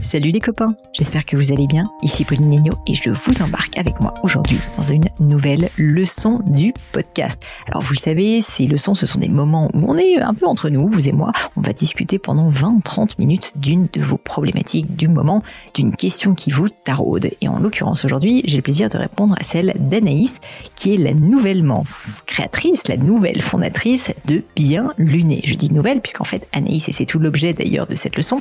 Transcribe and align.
Salut 0.00 0.30
les 0.30 0.40
copains, 0.40 0.76
j'espère 0.92 1.26
que 1.26 1.36
vous 1.36 1.52
allez 1.52 1.66
bien. 1.66 1.90
Ici 2.02 2.24
Pauline 2.24 2.48
Negno 2.48 2.72
et 2.86 2.94
je 2.94 3.10
vous 3.10 3.42
embarque 3.42 3.76
avec 3.76 4.00
moi 4.00 4.14
aujourd'hui 4.22 4.58
dans 4.76 4.84
une 4.84 5.08
nouvelle 5.18 5.70
leçon 5.76 6.40
du 6.46 6.72
podcast. 6.92 7.42
Alors 7.66 7.82
vous 7.82 7.94
le 7.94 7.98
savez, 7.98 8.40
ces 8.40 8.66
leçons, 8.66 8.94
ce 8.94 9.06
sont 9.06 9.18
des 9.18 9.28
moments 9.28 9.68
où 9.74 9.90
on 9.90 9.98
est 9.98 10.20
un 10.20 10.34
peu 10.34 10.46
entre 10.46 10.70
nous, 10.70 10.88
vous 10.88 11.08
et 11.08 11.12
moi. 11.12 11.32
On 11.56 11.62
va 11.62 11.72
discuter 11.72 12.20
pendant 12.20 12.48
20-30 12.48 13.18
minutes 13.18 13.52
d'une 13.56 13.88
de 13.92 14.00
vos 14.00 14.18
problématiques 14.18 14.94
du 14.94 15.08
moment, 15.08 15.42
d'une 15.74 15.94
question 15.94 16.34
qui 16.34 16.52
vous 16.52 16.68
taraude. 16.68 17.30
Et 17.40 17.48
en 17.48 17.58
l'occurrence 17.58 18.04
aujourd'hui, 18.04 18.42
j'ai 18.46 18.56
le 18.56 18.62
plaisir 18.62 18.88
de 18.88 18.98
répondre 18.98 19.34
à 19.38 19.42
celle 19.42 19.74
d'Anaïs, 19.80 20.38
qui 20.76 20.94
est 20.94 20.98
la 20.98 21.12
nouvellement 21.12 21.84
créatrice, 22.24 22.86
la 22.86 22.96
nouvelle 22.96 23.42
fondatrice 23.42 24.12
de 24.26 24.44
Bien 24.54 24.92
Luné. 24.96 25.42
Je 25.44 25.54
dis 25.54 25.72
nouvelle 25.72 26.00
puisqu'en 26.00 26.24
fait 26.24 26.46
Anaïs, 26.52 26.88
et 26.88 26.92
c'est 26.92 27.04
tout 27.04 27.18
l'objet 27.18 27.52
d'ailleurs 27.52 27.88
de 27.88 27.96
cette 27.96 28.16
leçon, 28.16 28.40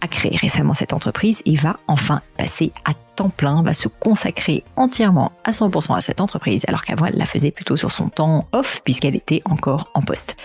a 0.00 0.08
créé 0.08 0.36
récemment 0.36 0.74
cette 0.74 0.92
entreprise 0.96 1.42
et 1.44 1.54
va 1.54 1.76
enfin 1.86 2.22
passer 2.36 2.72
à 2.84 2.92
temps 3.14 3.30
plein, 3.30 3.62
va 3.62 3.72
se 3.72 3.88
consacrer 3.88 4.64
entièrement 4.76 5.32
à 5.44 5.50
100% 5.50 5.96
à 5.96 6.00
cette 6.00 6.20
entreprise, 6.20 6.64
alors 6.68 6.84
qu'avant 6.84 7.06
elle 7.06 7.16
la 7.16 7.26
faisait 7.26 7.50
plutôt 7.50 7.76
sur 7.76 7.90
son 7.90 8.08
temps 8.08 8.46
off 8.52 8.82
puisqu'elle 8.84 9.16
était 9.16 9.42
encore 9.44 9.90
en 9.94 10.02
poste. 10.02 10.36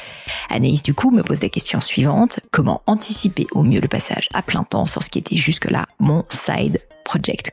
Anaïs 0.50 0.84
du 0.84 0.94
coup 0.94 1.12
me 1.12 1.24
pose 1.24 1.42
la 1.42 1.50
question 1.50 1.80
suivante, 1.80 2.40
comment 2.52 2.82
anticiper 2.88 3.48
au 3.52 3.64
mieux 3.64 3.82
le 3.82 3.88
passage 3.88 4.30
à 4.34 4.42
plein 4.42 4.64
temps 4.64 4.86
sur 4.86 5.04
ce 5.04 5.10
qui 5.10 5.20
était 5.20 5.36
jusque-là 5.36 5.86
mon 6.00 6.24
side 6.30 6.80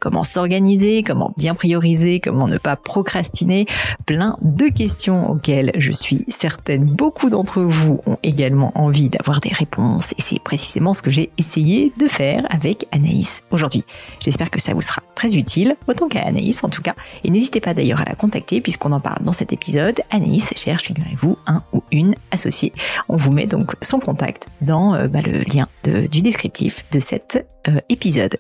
comment 0.00 0.24
s'organiser, 0.24 1.02
comment 1.02 1.32
bien 1.36 1.54
prioriser, 1.54 2.20
comment 2.20 2.48
ne 2.48 2.58
pas 2.58 2.76
procrastiner, 2.76 3.66
plein 4.06 4.36
de 4.42 4.68
questions 4.68 5.30
auxquelles 5.30 5.72
je 5.76 5.92
suis 5.92 6.24
certaine 6.28 6.84
beaucoup 6.84 7.30
d'entre 7.30 7.62
vous 7.62 8.00
ont 8.06 8.18
également 8.22 8.72
envie 8.74 9.08
d'avoir 9.08 9.40
des 9.40 9.52
réponses 9.52 10.12
et 10.12 10.22
c'est 10.22 10.40
précisément 10.40 10.94
ce 10.94 11.02
que 11.02 11.10
j'ai 11.10 11.30
essayé 11.38 11.92
de 11.98 12.08
faire 12.08 12.46
avec 12.50 12.86
Anaïs 12.92 13.42
aujourd'hui. 13.50 13.84
J'espère 14.20 14.50
que 14.50 14.60
ça 14.60 14.74
vous 14.74 14.82
sera 14.82 15.02
très 15.14 15.36
utile, 15.36 15.76
autant 15.86 16.08
qu'à 16.08 16.22
Anaïs 16.22 16.62
en 16.64 16.68
tout 16.68 16.82
cas, 16.82 16.94
et 17.24 17.30
n'hésitez 17.30 17.60
pas 17.60 17.74
d'ailleurs 17.74 18.00
à 18.00 18.04
la 18.04 18.14
contacter 18.14 18.60
puisqu'on 18.60 18.92
en 18.92 19.00
parle 19.00 19.22
dans 19.22 19.32
cet 19.32 19.52
épisode. 19.52 20.00
Anaïs 20.10 20.52
cherche, 20.56 20.84
figurez-vous, 20.84 21.36
un 21.46 21.62
ou 21.72 21.82
une 21.90 22.14
associée. 22.30 22.72
On 23.08 23.16
vous 23.16 23.32
met 23.32 23.46
donc 23.46 23.74
son 23.82 23.98
contact 23.98 24.46
dans 24.60 24.94
euh, 24.94 25.08
bah, 25.08 25.20
le 25.22 25.42
lien 25.42 25.66
du 25.84 26.22
descriptif 26.22 26.84
de 26.92 26.98
cet 26.98 27.46
euh, 27.68 27.80
épisode. 27.88 28.38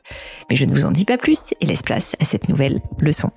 Mais 0.50 0.56
je 0.56 0.64
ne 0.64 0.72
vous 0.72 0.84
en 0.84 0.90
dis 0.90 1.04
pas 1.04 1.18
plus 1.18 1.54
et 1.60 1.66
laisse 1.66 1.82
place 1.82 2.14
à 2.20 2.24
cette 2.24 2.48
nouvelle 2.48 2.80
leçon. 2.98 3.30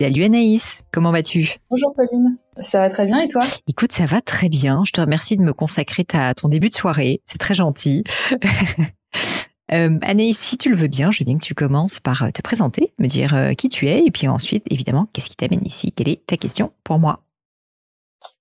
Salut 0.00 0.24
Anaïs, 0.24 0.82
comment 0.92 1.12
vas-tu? 1.12 1.56
Bonjour 1.68 1.92
Pauline, 1.94 2.38
ça 2.62 2.80
va 2.80 2.88
très 2.88 3.04
bien 3.04 3.20
et 3.20 3.28
toi? 3.28 3.42
Écoute, 3.68 3.92
ça 3.92 4.06
va 4.06 4.22
très 4.22 4.48
bien. 4.48 4.82
Je 4.86 4.92
te 4.92 5.00
remercie 5.02 5.36
de 5.36 5.42
me 5.42 5.52
consacrer 5.52 6.06
à 6.14 6.32
ton 6.32 6.48
début 6.48 6.70
de 6.70 6.74
soirée, 6.74 7.20
c'est 7.26 7.36
très 7.36 7.52
gentil. 7.52 8.02
euh, 9.72 9.98
Anaïs, 10.00 10.38
si 10.38 10.56
tu 10.56 10.70
le 10.70 10.76
veux 10.76 10.86
bien, 10.86 11.10
je 11.10 11.18
veux 11.18 11.26
bien 11.26 11.36
que 11.36 11.44
tu 11.44 11.52
commences 11.52 12.00
par 12.00 12.22
euh, 12.22 12.30
te 12.30 12.40
présenter, 12.40 12.94
me 12.98 13.08
dire 13.08 13.34
euh, 13.34 13.52
qui 13.52 13.68
tu 13.68 13.90
es 13.90 14.06
et 14.06 14.10
puis 14.10 14.26
ensuite, 14.26 14.64
évidemment, 14.70 15.06
qu'est-ce 15.12 15.28
qui 15.28 15.36
t'amène 15.36 15.66
ici? 15.66 15.92
Quelle 15.92 16.08
est 16.08 16.24
ta 16.24 16.38
question 16.38 16.72
pour 16.82 16.98
moi? 16.98 17.20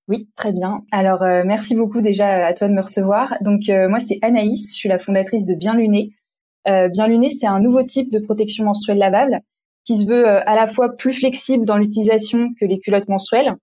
Oui, 0.09 0.27
très 0.35 0.51
bien. 0.51 0.81
Alors, 0.91 1.21
euh, 1.21 1.43
merci 1.45 1.75
beaucoup 1.75 2.01
déjà 2.01 2.47
à 2.47 2.53
toi 2.53 2.67
de 2.67 2.73
me 2.73 2.81
recevoir. 2.81 3.35
Donc, 3.41 3.69
euh, 3.69 3.87
moi, 3.87 3.99
c'est 3.99 4.17
Anaïs, 4.23 4.71
je 4.73 4.75
suis 4.75 4.89
la 4.89 4.97
fondatrice 4.97 5.45
de 5.45 5.53
Bien 5.53 5.75
Luné. 5.75 6.09
Euh, 6.67 6.87
Bien 6.89 7.07
Luné, 7.07 7.29
c'est 7.29 7.45
un 7.45 7.59
nouveau 7.59 7.83
type 7.83 8.11
de 8.11 8.17
protection 8.17 8.65
menstruelle 8.65 8.97
lavable 8.97 9.39
qui 9.85 9.97
se 9.97 10.07
veut 10.07 10.27
à 10.27 10.55
la 10.55 10.67
fois 10.67 10.95
plus 10.97 11.13
flexible 11.13 11.63
dans 11.63 11.77
l'utilisation 11.77 12.49
que 12.59 12.65
les 12.65 12.79
culottes 12.79 13.07
menstruelles. 13.07 13.55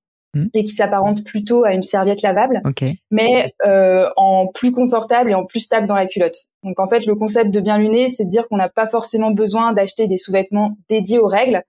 Et 0.54 0.64
qui 0.64 0.72
s'apparente 0.72 1.24
plutôt 1.24 1.64
à 1.64 1.72
une 1.72 1.82
serviette 1.82 2.22
lavable, 2.22 2.62
mais 3.10 3.52
en 4.16 4.46
plus 4.52 4.72
confortable 4.72 5.30
et 5.30 5.34
en 5.34 5.44
plus 5.44 5.60
stable 5.60 5.86
dans 5.86 5.94
la 5.94 6.06
culotte. 6.06 6.36
Donc, 6.62 6.80
en 6.80 6.88
fait, 6.88 7.06
le 7.06 7.14
concept 7.14 7.52
de 7.52 7.60
Bien 7.60 7.78
Luné, 7.78 8.08
c'est 8.08 8.24
de 8.24 8.30
dire 8.30 8.48
qu'on 8.48 8.56
n'a 8.56 8.68
pas 8.68 8.86
forcément 8.86 9.30
besoin 9.30 9.72
d'acheter 9.72 10.08
des 10.08 10.16
sous-vêtements 10.16 10.76
dédiés 10.88 11.18
aux 11.18 11.28
règles, 11.28 11.62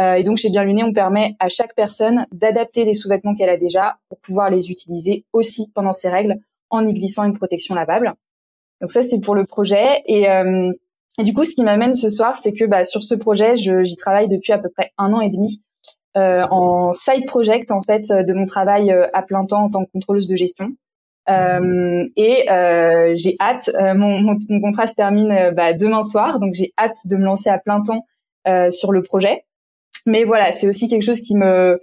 euh, 0.00 0.14
et 0.14 0.22
donc 0.22 0.38
chez 0.38 0.50
Bien 0.50 0.64
Luné, 0.64 0.82
on 0.82 0.92
permet 0.92 1.34
à 1.40 1.48
chaque 1.48 1.74
personne 1.74 2.26
d'adapter 2.32 2.84
les 2.84 2.94
sous-vêtements 2.94 3.34
qu'elle 3.34 3.50
a 3.50 3.56
déjà 3.56 3.98
pour 4.08 4.18
pouvoir 4.20 4.50
les 4.50 4.70
utiliser 4.70 5.24
aussi 5.32 5.70
pendant 5.74 5.92
ses 5.92 6.08
règles 6.08 6.36
en 6.70 6.86
y 6.86 6.94
glissant 6.94 7.24
une 7.24 7.36
protection 7.36 7.74
lavable. 7.74 8.14
Donc 8.80 8.92
ça, 8.92 9.02
c'est 9.02 9.20
pour 9.20 9.34
le 9.34 9.44
projet. 9.44 10.02
Et, 10.06 10.30
euh, 10.30 10.72
et, 11.18 11.22
du 11.22 11.34
coup, 11.34 11.44
ce 11.44 11.54
qui 11.54 11.62
m'amène 11.62 11.92
ce 11.92 12.08
soir, 12.08 12.34
c'est 12.34 12.52
que 12.52 12.64
bah, 12.64 12.84
sur 12.84 13.02
ce 13.02 13.14
projet, 13.14 13.56
j'y 13.56 13.96
travaille 13.96 14.28
depuis 14.28 14.52
à 14.52 14.58
peu 14.58 14.70
près 14.70 14.92
un 14.96 15.12
an 15.12 15.20
et 15.20 15.28
demi 15.28 15.62
euh, 16.16 16.46
en 16.50 16.92
side 16.92 17.26
project 17.26 17.70
en 17.70 17.82
fait 17.82 18.10
de 18.10 18.32
mon 18.32 18.46
travail 18.46 18.90
euh, 18.92 19.06
à 19.12 19.22
plein 19.22 19.44
temps 19.46 19.64
en 19.64 19.70
tant 19.70 19.84
que 19.84 19.90
contrôleuse 19.92 20.28
de 20.28 20.36
gestion. 20.36 20.70
Euh, 21.28 22.08
et 22.16 22.50
euh, 22.50 23.12
j'ai 23.14 23.36
hâte, 23.40 23.70
mon, 23.78 24.20
mon, 24.20 24.36
mon, 24.48 24.60
contrat 24.60 24.86
se 24.86 24.94
termine 24.94 25.52
bah, 25.54 25.74
demain 25.74 26.02
soir, 26.02 26.40
donc 26.40 26.54
j'ai 26.54 26.72
hâte 26.78 26.96
de 27.04 27.16
me 27.16 27.24
lancer 27.24 27.50
à 27.50 27.58
plein 27.58 27.82
temps 27.82 28.06
sur 28.70 28.90
le 28.90 29.02
projet. 29.02 29.44
Mais 30.06 30.24
voilà, 30.24 30.50
c'est 30.50 30.66
aussi 30.66 30.88
quelque 30.88 31.04
chose 31.04 31.20
qui 31.20 31.36
me 31.36 31.78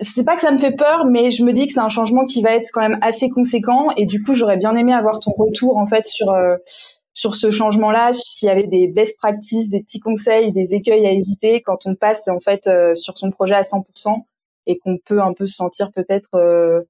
c'est 0.00 0.24
pas 0.24 0.36
que 0.36 0.42
ça 0.42 0.52
me 0.52 0.58
fait 0.58 0.72
peur, 0.72 1.04
mais 1.06 1.30
je 1.30 1.44
me 1.44 1.52
dis 1.52 1.66
que 1.66 1.72
c'est 1.72 1.80
un 1.80 1.88
changement 1.88 2.24
qui 2.24 2.40
va 2.40 2.52
être 2.52 2.68
quand 2.72 2.80
même 2.80 2.98
assez 3.02 3.28
conséquent 3.28 3.90
et 3.96 4.06
du 4.06 4.22
coup 4.22 4.32
j'aurais 4.34 4.56
bien 4.56 4.76
aimé 4.76 4.92
avoir 4.92 5.18
ton 5.18 5.32
retour 5.32 5.76
en 5.76 5.86
fait 5.86 6.06
sur 6.06 6.30
euh, 6.30 6.56
sur 7.18 7.34
ce 7.34 7.50
changement-là, 7.50 8.12
s'il 8.12 8.46
y 8.46 8.50
avait 8.50 8.68
des 8.68 8.86
best 8.86 9.18
practices, 9.18 9.68
des 9.68 9.82
petits 9.82 9.98
conseils, 9.98 10.52
des 10.52 10.76
écueils 10.76 11.04
à 11.04 11.10
éviter 11.10 11.62
quand 11.62 11.84
on 11.84 11.96
passe 11.96 12.28
en 12.28 12.38
fait 12.38 12.68
euh, 12.68 12.94
sur 12.94 13.18
son 13.18 13.32
projet 13.32 13.56
à 13.56 13.62
100% 13.62 14.22
et 14.66 14.78
qu'on 14.78 14.98
peut 15.04 15.20
un 15.20 15.32
peu 15.32 15.48
se 15.48 15.56
sentir 15.56 15.90
peut-être 15.90 16.28
euh, 16.34 16.82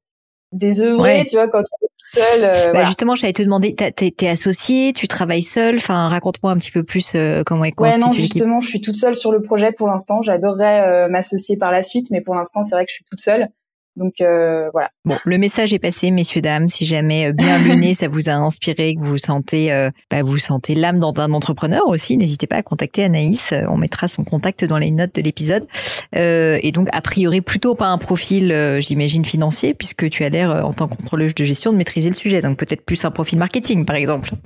désœuvré, 0.52 1.24
tu 1.26 1.36
vois, 1.36 1.48
quand 1.48 1.62
tu 1.62 1.70
es 1.82 1.86
tout 1.86 2.20
seul. 2.20 2.40
Euh, 2.42 2.72
bah 2.74 2.84
Justement, 2.84 3.14
j'allais 3.14 3.32
te 3.32 3.42
demander, 3.42 3.74
t'es 3.74 4.14
es 4.20 4.28
associé, 4.28 4.92
tu 4.92 5.08
travailles 5.08 5.42
seul, 5.42 5.76
enfin 5.76 6.08
raconte-moi 6.08 6.52
un 6.52 6.58
petit 6.58 6.72
peu 6.72 6.82
plus 6.82 7.14
euh, 7.14 7.42
comment 7.42 7.64
est 7.64 7.72
constitué 7.72 8.04
Ouais, 8.04 8.06
non, 8.06 8.12
justement, 8.12 8.60
je 8.60 8.68
suis 8.68 8.82
toute 8.82 8.96
seule 8.96 9.16
sur 9.16 9.32
le 9.32 9.40
projet 9.40 9.72
pour 9.72 9.88
l'instant. 9.88 10.20
J'adorerais 10.20 10.80
euh, 10.86 11.08
m'associer 11.08 11.56
par 11.56 11.70
la 11.70 11.82
suite, 11.82 12.10
mais 12.10 12.20
pour 12.20 12.34
l'instant, 12.34 12.62
c'est 12.62 12.74
vrai 12.74 12.84
que 12.84 12.90
je 12.90 12.96
suis 12.96 13.04
toute 13.10 13.20
seule. 13.20 13.48
Donc 13.98 14.20
euh, 14.20 14.70
voilà. 14.72 14.90
Bon, 15.04 15.16
le 15.24 15.38
message 15.38 15.74
est 15.74 15.78
passé, 15.78 16.10
messieurs 16.10 16.40
dames. 16.40 16.68
Si 16.68 16.86
jamais 16.86 17.28
euh, 17.28 17.32
bien 17.32 17.58
luné, 17.58 17.94
ça 17.94 18.08
vous 18.08 18.28
a 18.28 18.32
inspiré, 18.32 18.94
que 18.94 19.00
vous 19.00 19.18
sentez, 19.18 19.72
euh, 19.72 19.90
bah, 20.10 20.22
vous 20.22 20.38
sentez 20.38 20.74
l'âme 20.74 21.00
d'un 21.00 21.32
entrepreneur 21.32 21.86
aussi, 21.88 22.16
n'hésitez 22.16 22.46
pas 22.46 22.56
à 22.56 22.62
contacter 22.62 23.04
Anaïs. 23.04 23.52
On 23.68 23.76
mettra 23.76 24.08
son 24.08 24.24
contact 24.24 24.64
dans 24.64 24.78
les 24.78 24.92
notes 24.92 25.16
de 25.16 25.22
l'épisode. 25.22 25.66
et 26.14 26.72
donc 26.72 26.88
a 26.92 27.00
priori 27.00 27.40
plutôt 27.40 27.74
pas 27.74 27.88
un 27.88 27.98
profil, 27.98 28.54
j'imagine 28.78 29.24
financier, 29.24 29.74
puisque 29.74 30.08
tu 30.08 30.24
as 30.24 30.28
l'air 30.28 30.64
en 30.64 30.72
tant 30.72 30.86
que 30.86 30.96
contrôleuse 30.96 31.34
de 31.34 31.44
gestion 31.44 31.72
de 31.72 31.76
maîtriser 31.76 32.08
le 32.08 32.14
sujet. 32.14 32.40
Donc 32.40 32.56
peut-être 32.56 32.84
plus 32.84 33.04
un 33.04 33.10
profil 33.10 33.38
marketing, 33.38 33.84
par 33.84 33.96
exemple. 33.96 34.30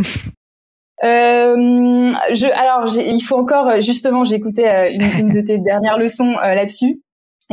Euh, 1.04 1.56
je, 2.32 2.46
alors, 2.46 2.96
il 2.96 3.20
faut 3.22 3.36
encore 3.36 3.80
justement, 3.80 4.22
j'ai 4.22 4.36
écouté 4.36 4.68
une, 4.68 5.02
une, 5.18 5.32
de 5.32 5.40
tes 5.40 5.58
dernières 5.58 5.98
leçons 5.98 6.34
là-dessus. 6.40 7.00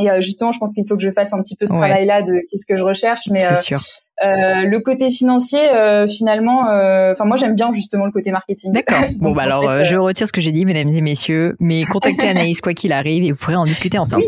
Et 0.00 0.10
euh, 0.10 0.20
justement, 0.20 0.52
je 0.52 0.58
pense 0.58 0.72
qu'il 0.72 0.86
faut 0.88 0.96
que 0.96 1.02
je 1.02 1.10
fasse 1.10 1.32
un 1.32 1.42
petit 1.42 1.56
peu 1.56 1.66
ce 1.66 1.72
travail-là 1.72 2.22
de 2.22 2.32
qu'est-ce 2.50 2.66
que 2.66 2.76
je 2.76 2.84
recherche. 2.84 3.22
Mais 3.30 3.44
euh, 3.44 3.60
sûr. 3.60 3.78
Euh, 4.22 4.66
le 4.66 4.80
côté 4.80 5.08
financier, 5.08 5.60
euh, 5.74 6.06
finalement, 6.06 6.68
euh, 6.68 7.12
enfin 7.12 7.24
moi 7.24 7.36
j'aime 7.38 7.54
bien 7.54 7.72
justement 7.72 8.04
le 8.04 8.12
côté 8.12 8.30
marketing. 8.30 8.72
D'accord. 8.72 9.00
bon 9.16 9.32
bah 9.32 9.44
alors 9.44 9.82
je 9.82 9.96
retire 9.96 10.26
ce 10.26 10.32
que 10.32 10.42
j'ai 10.42 10.52
dit, 10.52 10.66
mesdames 10.66 10.88
et 10.88 11.00
messieurs, 11.00 11.56
mais 11.58 11.84
contactez 11.84 12.28
Anaïs 12.28 12.60
quoi 12.60 12.74
qu'il 12.74 12.92
arrive 12.92 13.24
et 13.24 13.32
vous 13.32 13.38
pourrez 13.38 13.56
en 13.56 13.64
discuter 13.64 13.98
ensemble. 13.98 14.24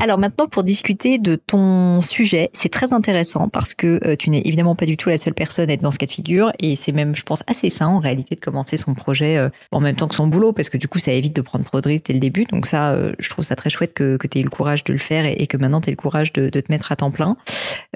Alors 0.00 0.16
maintenant 0.18 0.46
pour 0.46 0.62
discuter 0.62 1.18
de 1.18 1.34
ton 1.34 2.00
sujet, 2.00 2.48
c'est 2.54 2.70
très 2.70 2.94
intéressant 2.94 3.48
parce 3.48 3.74
que 3.74 4.14
tu 4.14 4.30
n'es 4.30 4.40
évidemment 4.44 4.74
pas 4.74 4.86
du 4.86 4.96
tout 4.96 5.10
la 5.10 5.18
seule 5.18 5.34
personne 5.34 5.68
à 5.68 5.74
être 5.74 5.82
dans 5.82 5.90
ce 5.90 5.98
cas 5.98 6.06
de 6.06 6.12
figure 6.12 6.52
et 6.58 6.74
c'est 6.74 6.92
même, 6.92 7.14
je 7.14 7.22
pense, 7.22 7.42
assez 7.46 7.68
sain 7.68 7.88
en 7.88 7.98
réalité 7.98 8.36
de 8.36 8.40
commencer 8.40 8.78
son 8.78 8.94
projet 8.94 9.38
en 9.70 9.80
même 9.80 9.96
temps 9.96 10.08
que 10.08 10.14
son 10.14 10.28
boulot 10.28 10.52
parce 10.52 10.70
que 10.70 10.78
du 10.78 10.88
coup 10.88 10.98
ça 10.98 11.12
évite 11.12 11.36
de 11.36 11.42
prendre 11.42 11.64
trop 11.64 11.80
de 11.80 11.88
risques 11.88 12.06
dès 12.06 12.14
le 12.14 12.20
début. 12.20 12.44
Donc 12.44 12.66
ça, 12.66 12.96
je 13.18 13.28
trouve 13.28 13.44
ça 13.44 13.54
très 13.54 13.68
chouette 13.68 13.92
que, 13.92 14.16
que 14.16 14.26
tu 14.26 14.38
aies 14.38 14.40
eu 14.40 14.44
le 14.44 14.50
courage 14.50 14.84
de 14.84 14.92
le 14.92 14.98
faire 14.98 15.26
et, 15.26 15.46
que 15.46 15.58
maintenant 15.58 15.82
tu 15.82 15.88
aies 15.88 15.92
le 15.92 15.96
courage 15.96 16.32
de, 16.32 16.48
de, 16.48 16.60
te 16.60 16.72
mettre 16.72 16.90
à 16.90 16.96
temps 16.96 17.10
plein. 17.10 17.36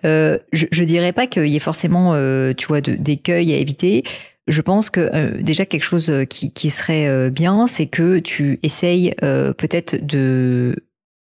je, 0.05 0.39
je 0.53 0.85
dirais 0.85 1.13
pas 1.13 1.27
qu'il 1.31 1.47
y 1.47 1.57
ait 1.57 1.61
forcément, 1.61 2.13
euh, 2.15 2.53
tu 2.53 2.67
vois, 2.67 2.81
d'écueil 2.81 3.55
à 3.55 3.57
éviter. 3.57 4.03
Je 4.47 4.61
pense 4.63 4.91
que 4.91 5.01
euh, 5.01 5.41
déjà 5.41 5.65
quelque 5.65 5.85
chose 5.85 6.11
euh, 6.11 6.25
qui, 6.25 6.71
serait 6.71 7.31
bien, 7.31 7.67
c'est 7.67 7.87
que 7.87 8.19
tu 8.19 8.59
essayes 8.63 9.15
peut-être 9.21 9.97
de 9.97 10.75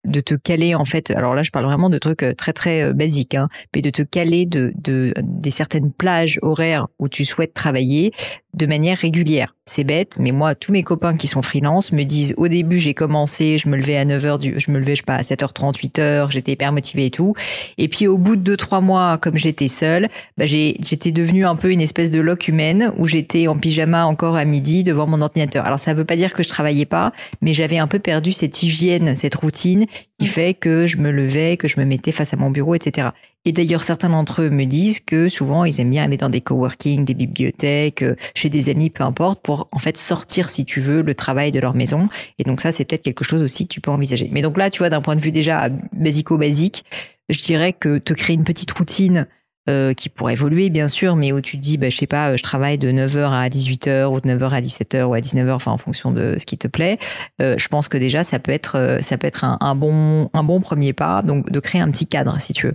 te 0.05 0.35
caler 0.35 0.75
en 0.75 0.85
fait. 0.85 1.11
Alors 1.11 1.35
là, 1.35 1.43
je 1.43 1.51
parle 1.51 1.65
vraiment 1.65 1.89
de 1.89 1.97
trucs 1.97 2.25
très 2.37 2.53
très 2.53 2.93
basiques, 2.93 3.35
hein, 3.35 3.49
mais 3.75 3.81
de 3.81 3.89
te 3.89 4.03
caler 4.03 4.45
de, 4.45 4.71
de 4.75 5.13
des 5.21 5.51
certaines 5.51 5.91
plages 5.91 6.39
horaires 6.41 6.87
où 6.99 7.09
tu 7.09 7.25
souhaites 7.25 7.53
travailler 7.53 8.11
de 8.53 8.65
manière 8.65 8.97
régulière. 8.97 9.54
C'est 9.67 9.83
bête, 9.83 10.17
mais 10.19 10.31
moi, 10.31 10.53
tous 10.53 10.71
mes 10.71 10.83
copains 10.83 11.17
qui 11.17 11.25
sont 11.25 11.41
freelance 11.41 11.91
me 11.91 12.03
disent 12.03 12.35
au 12.37 12.47
début, 12.47 12.77
j'ai 12.77 12.93
commencé, 12.93 13.57
je 13.57 13.67
me 13.67 13.75
levais 13.75 13.97
à 13.97 14.05
9h 14.05 14.37
du, 14.37 14.53
je 14.59 14.69
me 14.69 14.77
levais, 14.77 14.93
je 14.93 14.99
sais 14.99 15.05
pas, 15.05 15.15
à 15.15 15.23
7h30, 15.23 15.73
8h, 15.79 16.29
j'étais 16.29 16.51
hyper 16.51 16.71
motivée 16.71 17.07
et 17.07 17.09
tout. 17.09 17.33
Et 17.79 17.87
puis, 17.87 18.05
au 18.05 18.19
bout 18.19 18.35
de 18.35 18.41
deux, 18.41 18.57
trois 18.57 18.79
mois, 18.79 19.17
comme 19.17 19.37
j'étais 19.37 19.67
seule, 19.67 20.07
bah, 20.37 20.45
j'ai, 20.45 20.77
j'étais 20.81 21.11
devenue 21.11 21.47
un 21.47 21.55
peu 21.55 21.71
une 21.71 21.81
espèce 21.81 22.11
de 22.11 22.19
loc 22.19 22.47
humaine 22.47 22.93
où 22.99 23.07
j'étais 23.07 23.47
en 23.47 23.57
pyjama 23.57 24.05
encore 24.05 24.35
à 24.35 24.45
midi 24.45 24.83
devant 24.83 25.07
mon 25.07 25.19
ordinateur. 25.19 25.65
Alors, 25.65 25.79
ça 25.79 25.95
veut 25.95 26.05
pas 26.05 26.15
dire 26.15 26.35
que 26.35 26.43
je 26.43 26.49
travaillais 26.49 26.85
pas, 26.85 27.11
mais 27.41 27.55
j'avais 27.55 27.79
un 27.79 27.87
peu 27.87 27.97
perdu 27.97 28.33
cette 28.33 28.61
hygiène, 28.61 29.15
cette 29.15 29.33
routine 29.33 29.87
qui 30.19 30.27
fait 30.27 30.53
que 30.53 30.85
je 30.85 30.97
me 30.97 31.09
levais, 31.09 31.57
que 31.57 31.67
je 31.67 31.79
me 31.79 31.85
mettais 31.85 32.11
face 32.11 32.33
à 32.33 32.37
mon 32.37 32.51
bureau, 32.51 32.75
etc. 32.75 33.09
Et 33.45 33.51
d'ailleurs, 33.51 33.83
certains 33.83 34.09
d'entre 34.09 34.41
eux 34.41 34.49
me 34.49 34.65
disent 34.65 34.99
que 34.99 35.29
souvent, 35.29 35.65
ils 35.65 35.79
aiment 35.79 35.91
bien 35.91 36.03
aller 36.03 36.17
dans 36.17 36.29
des 36.29 36.41
coworking, 36.41 37.05
des 37.05 37.13
bibliothèques, 37.13 38.01
euh, 38.01 38.15
chez 38.33 38.49
des 38.49 38.69
amis, 38.69 38.89
peu 38.89 39.03
importe, 39.03 39.41
pour 39.41 39.54
en 39.71 39.79
fait 39.79 39.97
sortir, 39.97 40.49
si 40.49 40.65
tu 40.65 40.81
veux, 40.81 41.01
le 41.01 41.15
travail 41.15 41.51
de 41.51 41.59
leur 41.59 41.75
maison. 41.75 42.09
Et 42.39 42.43
donc 42.43 42.61
ça, 42.61 42.71
c'est 42.71 42.85
peut-être 42.85 43.03
quelque 43.03 43.23
chose 43.23 43.41
aussi 43.41 43.67
que 43.67 43.73
tu 43.73 43.81
peux 43.81 43.91
envisager. 43.91 44.29
Mais 44.31 44.41
donc 44.41 44.57
là, 44.57 44.69
tu 44.69 44.79
vois, 44.79 44.89
d'un 44.89 45.01
point 45.01 45.15
de 45.15 45.21
vue 45.21 45.31
déjà 45.31 45.69
basico-basique, 45.93 46.85
je 47.29 47.41
dirais 47.41 47.73
que 47.73 47.97
te 47.97 48.13
créer 48.13 48.35
une 48.35 48.43
petite 48.43 48.71
routine 48.71 49.27
euh, 49.67 49.93
qui 49.93 50.09
pourrait 50.09 50.33
évoluer 50.33 50.69
bien 50.69 50.87
sûr, 50.87 51.15
mais 51.15 51.31
où 51.31 51.41
tu 51.41 51.57
te 51.57 51.61
dis, 51.61 51.77
bah, 51.77 51.89
je 51.89 51.97
sais 51.97 52.05
pas, 52.05 52.35
je 52.35 52.43
travaille 52.43 52.77
de 52.77 52.91
9h 52.91 53.31
à 53.31 53.49
18h 53.49 54.05
ou 54.05 54.21
de 54.21 54.29
9h 54.29 54.51
à 54.51 54.61
17h 54.61 55.03
ou 55.05 55.15
à 55.15 55.19
19h, 55.19 55.53
enfin 55.53 55.71
en 55.71 55.79
fonction 55.79 56.11
de 56.11 56.35
ce 56.37 56.45
qui 56.45 56.55
te 56.57 56.67
plaît. 56.67 56.99
Euh, 57.41 57.55
je 57.57 57.67
pense 57.67 57.87
que 57.87 57.97
déjà 57.97 58.23
ça 58.23 58.37
peut 58.37 58.51
être 58.51 58.77
euh, 58.77 59.01
ça 59.01 59.17
peut 59.17 59.25
être 59.25 59.43
un, 59.43 59.57
un, 59.61 59.73
bon 59.73 60.29
un 60.33 60.43
bon 60.43 60.61
premier 60.61 60.93
pas, 60.93 61.23
donc 61.23 61.49
de 61.49 61.59
créer 61.59 61.81
un 61.81 61.89
petit 61.89 62.05
cadre 62.05 62.39
si 62.39 62.53
tu 62.53 62.67
veux 62.67 62.73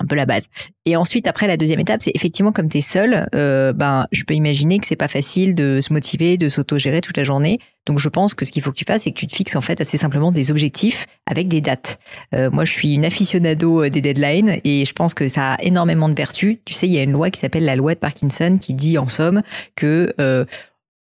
un 0.00 0.06
peu 0.06 0.14
la 0.14 0.26
base. 0.26 0.48
Et 0.84 0.96
ensuite, 0.96 1.26
après, 1.26 1.46
la 1.46 1.56
deuxième 1.56 1.80
étape, 1.80 2.00
c'est 2.02 2.12
effectivement 2.14 2.52
comme 2.52 2.68
tu 2.68 2.78
es 2.78 2.80
seul, 2.80 3.28
euh, 3.34 3.72
ben, 3.72 4.06
je 4.12 4.24
peux 4.24 4.34
imaginer 4.34 4.78
que 4.78 4.86
c'est 4.86 4.96
pas 4.96 5.08
facile 5.08 5.54
de 5.54 5.80
se 5.80 5.92
motiver, 5.92 6.36
de 6.36 6.48
s'auto-gérer 6.48 7.00
toute 7.00 7.16
la 7.16 7.24
journée. 7.24 7.58
Donc, 7.86 7.98
je 7.98 8.08
pense 8.08 8.34
que 8.34 8.44
ce 8.44 8.52
qu'il 8.52 8.62
faut 8.62 8.70
que 8.70 8.76
tu 8.76 8.84
fasses, 8.84 9.02
c'est 9.02 9.12
que 9.12 9.18
tu 9.18 9.26
te 9.26 9.34
fixes 9.34 9.56
en 9.56 9.60
fait 9.60 9.80
assez 9.80 9.98
simplement 9.98 10.32
des 10.32 10.50
objectifs 10.50 11.06
avec 11.26 11.48
des 11.48 11.60
dates. 11.60 11.98
Euh, 12.34 12.50
moi, 12.50 12.64
je 12.64 12.72
suis 12.72 12.94
une 12.94 13.04
aficionado 13.04 13.84
euh, 13.84 13.90
des 13.90 14.00
deadlines 14.00 14.60
et 14.64 14.84
je 14.84 14.92
pense 14.92 15.14
que 15.14 15.28
ça 15.28 15.54
a 15.54 15.62
énormément 15.62 16.08
de 16.08 16.14
vertus. 16.14 16.58
Tu 16.64 16.74
sais, 16.74 16.86
il 16.86 16.92
y 16.92 16.98
a 16.98 17.02
une 17.02 17.12
loi 17.12 17.30
qui 17.30 17.40
s'appelle 17.40 17.64
la 17.64 17.76
loi 17.76 17.94
de 17.94 17.98
Parkinson 17.98 18.58
qui 18.60 18.74
dit 18.74 18.98
en 18.98 19.08
somme 19.08 19.42
que 19.74 20.14
euh, 20.20 20.44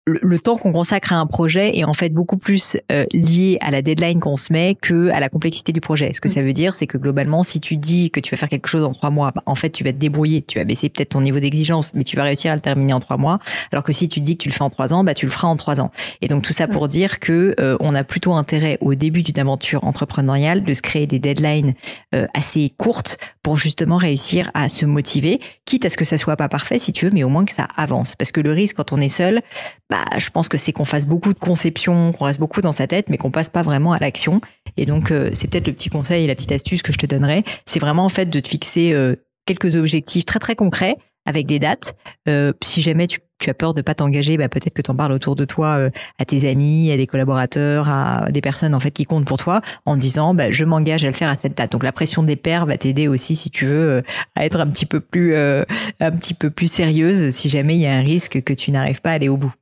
le, 0.06 0.38
temps 0.38 0.56
qu'on 0.56 0.72
consacre 0.72 1.12
à 1.12 1.16
un 1.16 1.26
projet 1.26 1.76
est 1.76 1.84
en 1.84 1.92
fait 1.92 2.10
beaucoup 2.10 2.36
plus 2.36 2.76
euh, 2.92 3.04
lié 3.12 3.58
à 3.60 3.72
la 3.72 3.82
deadline 3.82 4.20
qu'on 4.20 4.36
se 4.36 4.52
met 4.52 4.76
que 4.80 5.08
à 5.08 5.18
la 5.18 5.28
complexité 5.28 5.72
du 5.72 5.80
projet. 5.80 6.12
Ce 6.12 6.20
que 6.20 6.28
ça 6.28 6.42
veut 6.42 6.52
dire, 6.52 6.74
c'est 6.74 6.86
que 6.86 6.96
globalement, 6.96 7.42
si 7.42 7.58
tu 7.58 7.76
dis 7.76 8.12
que 8.12 8.20
tu 8.20 8.30
vas 8.30 8.36
faire 8.36 8.48
quelque 8.48 8.68
chose 8.68 8.84
en 8.84 8.92
trois 8.92 9.10
mois, 9.10 9.32
bah, 9.34 9.42
en 9.46 9.56
fait, 9.56 9.70
tu 9.70 9.82
vas 9.82 9.92
te 9.92 9.98
débrouiller, 9.98 10.42
tu 10.42 10.58
vas 10.58 10.64
baisser 10.64 10.88
peut-être 10.88 11.10
ton 11.10 11.22
niveau 11.22 11.40
d'exigence, 11.40 11.92
mais 11.94 12.04
tu 12.04 12.16
vas 12.16 12.22
réussir 12.22 12.52
à 12.52 12.54
le 12.54 12.60
terminer 12.60 12.92
en 12.92 13.00
trois 13.00 13.16
mois. 13.16 13.40
Alors 13.72 13.82
que 13.82 13.92
si 13.92 14.06
tu 14.06 14.20
dis 14.20 14.36
que 14.36 14.44
tu 14.44 14.48
le 14.48 14.54
fais 14.54 14.62
en 14.62 14.70
trois 14.70 14.94
ans, 14.94 15.02
bah 15.02 15.14
tu 15.14 15.26
le 15.26 15.32
feras 15.32 15.48
en 15.48 15.56
trois 15.56 15.80
ans. 15.80 15.90
Et 16.22 16.28
donc 16.28 16.42
tout 16.44 16.52
ça 16.52 16.68
pour 16.68 16.86
dire 16.86 17.18
que 17.18 17.56
euh, 17.58 17.76
on 17.80 17.94
a 17.94 18.04
plutôt 18.04 18.34
intérêt 18.34 18.78
au 18.80 18.94
début 18.94 19.22
d'une 19.22 19.40
aventure 19.40 19.82
entrepreneuriale 19.82 20.62
de 20.62 20.72
se 20.72 20.82
créer 20.82 21.08
des 21.08 21.18
deadlines 21.18 21.74
euh, 22.14 22.26
assez 22.32 22.72
courtes 22.78 23.18
pour 23.42 23.56
justement 23.56 23.96
réussir 23.96 24.50
à 24.54 24.68
se 24.68 24.86
motiver, 24.86 25.40
quitte 25.64 25.84
à 25.84 25.90
ce 25.90 25.96
que 25.96 26.04
ça 26.04 26.16
soit 26.16 26.36
pas 26.36 26.48
parfait 26.48 26.78
si 26.78 26.92
tu 26.92 27.06
veux, 27.06 27.10
mais 27.12 27.24
au 27.24 27.28
moins 27.28 27.44
que 27.44 27.52
ça 27.52 27.66
avance. 27.76 28.14
Parce 28.14 28.30
que 28.30 28.40
le 28.40 28.52
risque 28.52 28.76
quand 28.76 28.92
on 28.92 29.00
est 29.00 29.08
seul, 29.08 29.42
bah, 29.90 29.95
bah, 29.96 30.18
je 30.18 30.28
pense 30.30 30.48
que 30.48 30.58
c'est 30.58 30.72
qu'on 30.72 30.84
fasse 30.84 31.06
beaucoup 31.06 31.32
de 31.32 31.38
conceptions, 31.38 32.12
qu'on 32.12 32.26
reste 32.26 32.38
beaucoup 32.38 32.60
dans 32.60 32.72
sa 32.72 32.86
tête, 32.86 33.08
mais 33.08 33.16
qu'on 33.16 33.30
passe 33.30 33.48
pas 33.48 33.62
vraiment 33.62 33.92
à 33.92 33.98
l'action. 33.98 34.40
Et 34.76 34.84
donc, 34.84 35.10
euh, 35.10 35.30
c'est 35.32 35.48
peut-être 35.48 35.66
le 35.66 35.72
petit 35.72 35.88
conseil 35.88 36.24
et 36.24 36.26
la 36.26 36.34
petite 36.34 36.52
astuce 36.52 36.82
que 36.82 36.92
je 36.92 36.98
te 36.98 37.06
donnerais. 37.06 37.44
C'est 37.64 37.78
vraiment 37.78 38.04
en 38.04 38.08
fait 38.08 38.26
de 38.26 38.40
te 38.40 38.48
fixer 38.48 38.92
euh, 38.92 39.16
quelques 39.46 39.76
objectifs 39.76 40.24
très 40.24 40.38
très 40.38 40.54
concrets 40.54 40.96
avec 41.24 41.46
des 41.46 41.58
dates. 41.58 41.96
Euh, 42.28 42.52
si 42.62 42.82
jamais 42.82 43.06
tu, 43.06 43.20
as 43.48 43.54
peur 43.54 43.74
de 43.74 43.82
pas 43.82 43.94
t'engager, 43.94 44.36
bah 44.36 44.48
peut-être 44.48 44.74
que 44.74 44.82
tu 44.82 44.90
en 44.90 44.96
parles 44.96 45.12
autour 45.12 45.36
de 45.36 45.44
toi 45.44 45.88
à 46.18 46.24
tes 46.24 46.48
amis, 46.48 46.90
à 46.90 46.96
des 46.96 47.06
collaborateurs, 47.06 47.88
à 47.88 48.30
des 48.30 48.40
personnes 48.40 48.74
en 48.74 48.80
fait 48.80 48.90
qui 48.90 49.04
comptent 49.04 49.26
pour 49.26 49.36
toi, 49.36 49.60
en 49.84 49.96
disant 49.96 50.34
bah, 50.34 50.50
je 50.50 50.64
m'engage 50.64 51.04
à 51.04 51.08
le 51.08 51.12
faire 51.12 51.28
à 51.28 51.36
cette 51.36 51.56
date. 51.56 51.72
Donc 51.72 51.84
la 51.84 51.92
pression 51.92 52.22
des 52.22 52.36
pairs 52.36 52.66
va 52.66 52.76
t'aider 52.76 53.08
aussi 53.08 53.36
si 53.36 53.50
tu 53.50 53.66
veux 53.66 54.02
à 54.34 54.46
être 54.46 54.58
un 54.58 54.66
petit 54.66 54.86
peu 54.86 55.00
plus 55.00 55.36
un 55.36 56.10
petit 56.12 56.34
peu 56.34 56.50
plus 56.50 56.70
sérieuse 56.70 57.30
si 57.30 57.48
jamais 57.48 57.76
il 57.76 57.82
y 57.82 57.86
a 57.86 57.94
un 57.94 58.02
risque 58.02 58.42
que 58.42 58.52
tu 58.52 58.72
n'arrives 58.72 59.00
pas 59.00 59.10
à 59.10 59.14
aller 59.14 59.28
au 59.28 59.36
bout. 59.36 59.54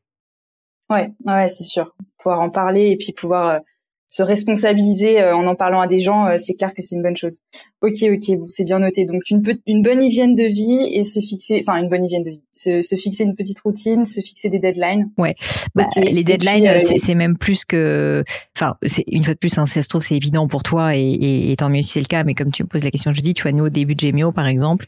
Ouais, 0.91 1.13
ouais, 1.25 1.49
c'est 1.49 1.65
sûr. 1.65 1.95
Pouvoir 2.19 2.41
en 2.41 2.51
parler 2.51 2.91
et 2.91 2.97
puis 2.97 3.13
pouvoir 3.13 3.49
euh, 3.49 3.59
se 4.07 4.23
responsabiliser 4.23 5.21
euh, 5.21 5.35
en 5.35 5.47
en 5.47 5.55
parlant 5.55 5.81
à 5.81 5.87
des 5.87 6.01
gens, 6.01 6.27
euh, 6.27 6.37
c'est 6.39 6.55
clair 6.55 6.73
que 6.75 6.83
c'est 6.83 6.95
une 6.95 7.03
bonne 7.03 7.17
chose. 7.17 7.41
Ok, 7.83 7.97
ok, 8.03 8.39
bon, 8.39 8.47
c'est 8.47 8.65
bien 8.65 8.79
noté. 8.79 9.05
Donc 9.05 9.23
une, 9.31 9.43
une 9.67 9.83
bonne 9.83 10.03
hygiène 10.03 10.35
de 10.35 10.45
vie 10.45 10.89
et 10.93 11.05
se 11.05 11.21
fixer, 11.21 11.63
enfin 11.67 11.79
une 11.83 11.89
bonne 11.89 12.05
hygiène 12.05 12.23
de 12.23 12.31
vie, 12.31 12.45
se, 12.53 12.81
se 12.83 12.97
fixer 12.97 13.25
une 13.25 13.35
petite 13.35 13.61
routine, 13.61 14.07
se 14.07 14.21
fixer 14.21 14.51
des 14.51 14.59
deadlines. 14.59 15.11
Ouais, 15.19 15.35
bah, 15.75 15.87
les 15.97 16.25
deadlines, 16.25 16.67
euh, 16.67 16.81
c'est 16.97 17.15
même 17.15 17.37
plus 17.37 17.65
que, 17.65 18.25
enfin, 18.57 18.77
c'est 18.83 19.05
une 19.07 19.25
fois 19.25 19.35
de 19.35 19.39
plus, 19.39 19.57
hein, 19.59 19.67
ça 19.67 19.83
se 19.83 19.89
trouve 19.89 20.03
c'est 20.03 20.17
évident 20.17 20.49
pour 20.49 20.63
toi 20.63 20.97
et, 20.97 21.03
et, 21.03 21.51
et, 21.51 21.57
tant 21.57 21.69
mieux 21.69 21.83
si 21.83 21.93
c'est 21.93 22.01
le 22.01 22.07
cas. 22.07 22.25
Mais 22.25 22.35
comme 22.35 22.53
tu 22.53 22.63
me 22.63 22.69
poses 22.69 22.85
la 22.85 22.91
question, 22.91 23.13
je 23.13 23.21
dis, 23.21 23.35
tu 23.35 23.43
vois, 23.43 23.53
nous 23.53 23.67
au 23.67 23.71
début 23.71 23.95
de 23.95 24.01
Gemio 24.01 24.33
par 24.33 24.47
exemple, 24.47 24.87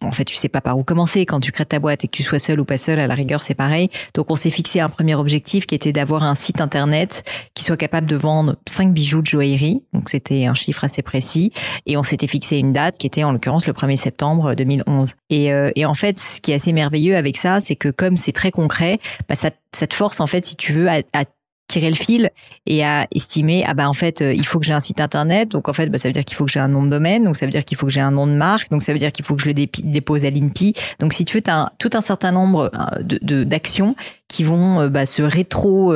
en 0.00 0.12
fait, 0.12 0.24
tu 0.24 0.36
sais 0.36 0.48
pas 0.48 0.60
par 0.60 0.78
où 0.78 0.84
commencer 0.84 1.26
quand 1.26 1.40
tu 1.40 1.52
crées 1.52 1.66
ta 1.66 1.78
boîte 1.78 2.04
et 2.04 2.08
que 2.08 2.16
tu 2.16 2.22
sois 2.22 2.38
seul 2.38 2.60
ou 2.60 2.64
pas 2.64 2.76
seul, 2.76 3.00
à 3.00 3.06
la 3.06 3.14
rigueur 3.14 3.42
c'est 3.42 3.54
pareil. 3.54 3.88
Donc 4.14 4.30
on 4.30 4.36
s'est 4.36 4.50
fixé 4.50 4.80
un 4.80 4.88
premier 4.88 5.14
objectif 5.14 5.66
qui 5.66 5.74
était 5.74 5.92
d'avoir 5.92 6.22
un 6.22 6.34
site 6.34 6.60
internet 6.60 7.22
qui 7.54 7.64
soit 7.64 7.76
capable 7.76 8.06
de 8.06 8.16
vendre 8.16 8.56
cinq 8.68 8.92
bijoux 8.92 9.22
de 9.22 9.26
joaillerie. 9.26 9.82
Donc 9.92 10.08
c'était 10.08 10.46
un 10.46 10.54
chiffre 10.54 10.84
assez 10.84 11.02
précis. 11.02 11.52
Et 11.86 11.96
on 11.96 12.02
s'était 12.02 12.26
fixé 12.26 12.58
une 12.58 12.72
date 12.72 12.98
qui 12.98 13.06
était 13.06 13.24
en 13.24 13.32
l'occurrence 13.32 13.66
le 13.66 13.72
1er 13.72 13.96
septembre 13.96 14.54
2011. 14.54 15.14
Et, 15.30 15.52
euh, 15.52 15.70
et 15.74 15.84
en 15.84 15.94
fait, 15.94 16.18
ce 16.18 16.40
qui 16.40 16.52
est 16.52 16.54
assez 16.54 16.72
merveilleux 16.72 17.16
avec 17.16 17.36
ça, 17.36 17.60
c'est 17.60 17.76
que 17.76 17.88
comme 17.88 18.16
c'est 18.16 18.32
très 18.32 18.50
concret, 18.50 18.98
bah, 19.28 19.34
ça, 19.34 19.50
ça 19.74 19.86
te 19.86 19.94
force 19.94 20.20
en 20.20 20.26
fait, 20.26 20.44
si 20.44 20.56
tu 20.56 20.72
veux, 20.72 20.88
à, 20.88 21.02
à 21.12 21.24
tirer 21.72 21.90
le 21.90 21.96
fil 21.96 22.30
et 22.66 22.84
à 22.84 23.06
estimer 23.14 23.64
ah 23.66 23.74
bah 23.74 23.88
en 23.88 23.92
fait 23.94 24.20
euh, 24.20 24.34
il 24.34 24.46
faut 24.46 24.60
que 24.60 24.66
j'ai 24.66 24.74
un 24.74 24.80
site 24.80 25.00
internet. 25.00 25.50
Donc 25.50 25.68
en 25.68 25.72
fait 25.72 25.86
bah, 25.86 25.98
ça 25.98 26.08
veut 26.08 26.12
dire 26.12 26.24
qu'il 26.24 26.36
faut 26.36 26.44
que 26.44 26.50
j'ai 26.50 26.60
un 26.60 26.68
nom 26.68 26.82
de 26.82 26.90
domaine. 26.90 27.24
Donc 27.24 27.36
ça 27.36 27.46
veut 27.46 27.52
dire 27.52 27.64
qu'il 27.64 27.76
faut 27.76 27.86
que 27.86 27.92
j'ai 27.92 28.00
un 28.00 28.10
nom 28.10 28.26
de 28.26 28.32
marque. 28.32 28.70
Donc 28.70 28.82
ça 28.82 28.92
veut 28.92 28.98
dire 28.98 29.12
qu'il 29.12 29.24
faut 29.24 29.34
que 29.34 29.42
je 29.42 29.48
le 29.48 29.54
dépose 29.54 30.24
à 30.24 30.30
l'INPI 30.30 30.74
donc 30.98 31.12
si 31.12 31.24
tu 31.24 31.38
veux 31.38 31.42
as 31.50 31.72
tout 31.78 31.90
un 31.94 32.00
certain 32.00 32.32
nombre 32.32 32.70
euh, 32.74 33.02
de 33.02 33.44
d'actions 33.44 33.94
qui 34.28 34.44
vont 34.44 34.80
euh, 34.80 34.88
bah, 34.88 35.06
se 35.06 35.22
rétro 35.22 35.94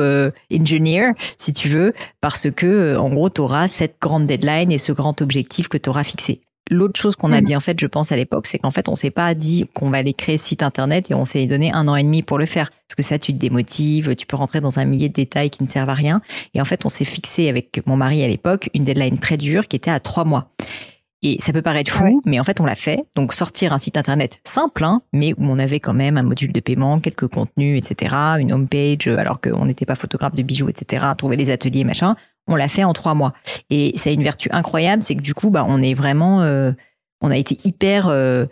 engineer 0.51 1.13
si 1.37 1.53
tu 1.53 1.69
veux 1.69 1.93
parce 2.21 2.49
que 2.51 2.97
en 2.97 3.09
gros 3.09 3.29
tu 3.29 3.41
auras 3.41 3.67
cette 3.67 3.95
grande 4.01 4.27
deadline 4.27 4.71
et 4.71 4.77
ce 4.77 4.91
grand 4.91 5.21
objectif 5.21 5.67
que 5.67 5.77
tu 5.77 5.89
auras 5.89 6.03
fixé 6.03 6.41
L'autre 6.69 6.99
chose 6.99 7.15
qu'on 7.15 7.31
a 7.31 7.41
mm. 7.41 7.45
bien 7.45 7.59
fait, 7.59 7.79
je 7.79 7.87
pense, 7.87 8.11
à 8.11 8.15
l'époque, 8.15 8.47
c'est 8.47 8.59
qu'en 8.59 8.71
fait, 8.71 8.89
on 8.89 8.95
s'est 8.95 9.11
pas 9.11 9.33
dit 9.33 9.69
qu'on 9.73 9.89
va 9.89 9.97
aller 9.97 10.13
créer 10.13 10.37
site 10.37 10.63
internet 10.63 11.09
et 11.11 11.13
on 11.13 11.25
s'est 11.25 11.45
donné 11.47 11.71
un 11.71 11.87
an 11.87 11.95
et 11.95 12.03
demi 12.03 12.21
pour 12.21 12.37
le 12.37 12.45
faire. 12.45 12.69
Parce 12.69 12.95
que 12.95 13.03
ça, 13.03 13.19
tu 13.19 13.33
te 13.33 13.37
démotives, 13.37 14.15
tu 14.15 14.25
peux 14.25 14.37
rentrer 14.37 14.61
dans 14.61 14.79
un 14.79 14.85
millier 14.85 15.09
de 15.09 15.13
détails 15.13 15.49
qui 15.49 15.63
ne 15.63 15.67
servent 15.67 15.89
à 15.89 15.93
rien. 15.93 16.21
Et 16.53 16.61
en 16.61 16.65
fait, 16.65 16.85
on 16.85 16.89
s'est 16.89 17.05
fixé 17.05 17.49
avec 17.49 17.81
mon 17.85 17.97
mari 17.97 18.23
à 18.23 18.27
l'époque 18.27 18.69
une 18.73 18.83
deadline 18.83 19.19
très 19.19 19.37
dure 19.37 19.67
qui 19.67 19.75
était 19.75 19.91
à 19.91 19.99
trois 19.99 20.25
mois. 20.25 20.51
Et 21.23 21.37
ça 21.39 21.51
peut 21.51 21.63
paraître 21.63 21.91
fou, 21.91 22.21
mais 22.25 22.39
en 22.39 22.43
fait, 22.43 22.59
on 22.59 22.65
l'a 22.65 22.75
fait. 22.75 22.99
Donc, 23.15 23.33
sortir 23.33 23.73
un 23.73 23.79
site 23.79 23.97
internet 23.97 24.39
simple, 24.43 24.83
hein, 24.83 25.01
mais 25.13 25.33
où 25.33 25.45
on 25.45 25.57
avait 25.57 25.79
quand 25.79 25.95
même 25.95 26.15
un 26.15 26.21
module 26.21 26.53
de 26.53 26.59
paiement, 26.59 26.99
quelques 26.99 27.27
contenus, 27.27 27.83
etc., 27.83 28.15
une 28.39 28.53
homepage, 28.53 29.07
alors 29.07 29.41
qu'on 29.41 29.65
n'était 29.65 29.87
pas 29.87 29.95
photographe 29.95 30.35
de 30.35 30.43
bijoux, 30.43 30.69
etc., 30.69 31.07
trouver 31.17 31.35
les 31.35 31.49
ateliers, 31.49 31.83
machin 31.83 32.15
on 32.47 32.55
l'a 32.55 32.67
fait 32.67 32.83
en 32.83 32.93
trois 32.93 33.13
mois. 33.13 33.33
Et 33.69 33.97
ça 33.97 34.09
a 34.09 34.13
une 34.13 34.23
vertu 34.23 34.49
incroyable, 34.51 35.03
c'est 35.03 35.15
que 35.15 35.21
du 35.21 35.33
coup, 35.33 35.49
bah, 35.49 35.65
on 35.67 35.81
est 35.81 35.93
vraiment, 35.93 36.41
euh, 36.41 36.71
on 37.21 37.31
a 37.31 37.37
été 37.37 37.57
hyper, 37.63 38.07
euh, 38.09 38.45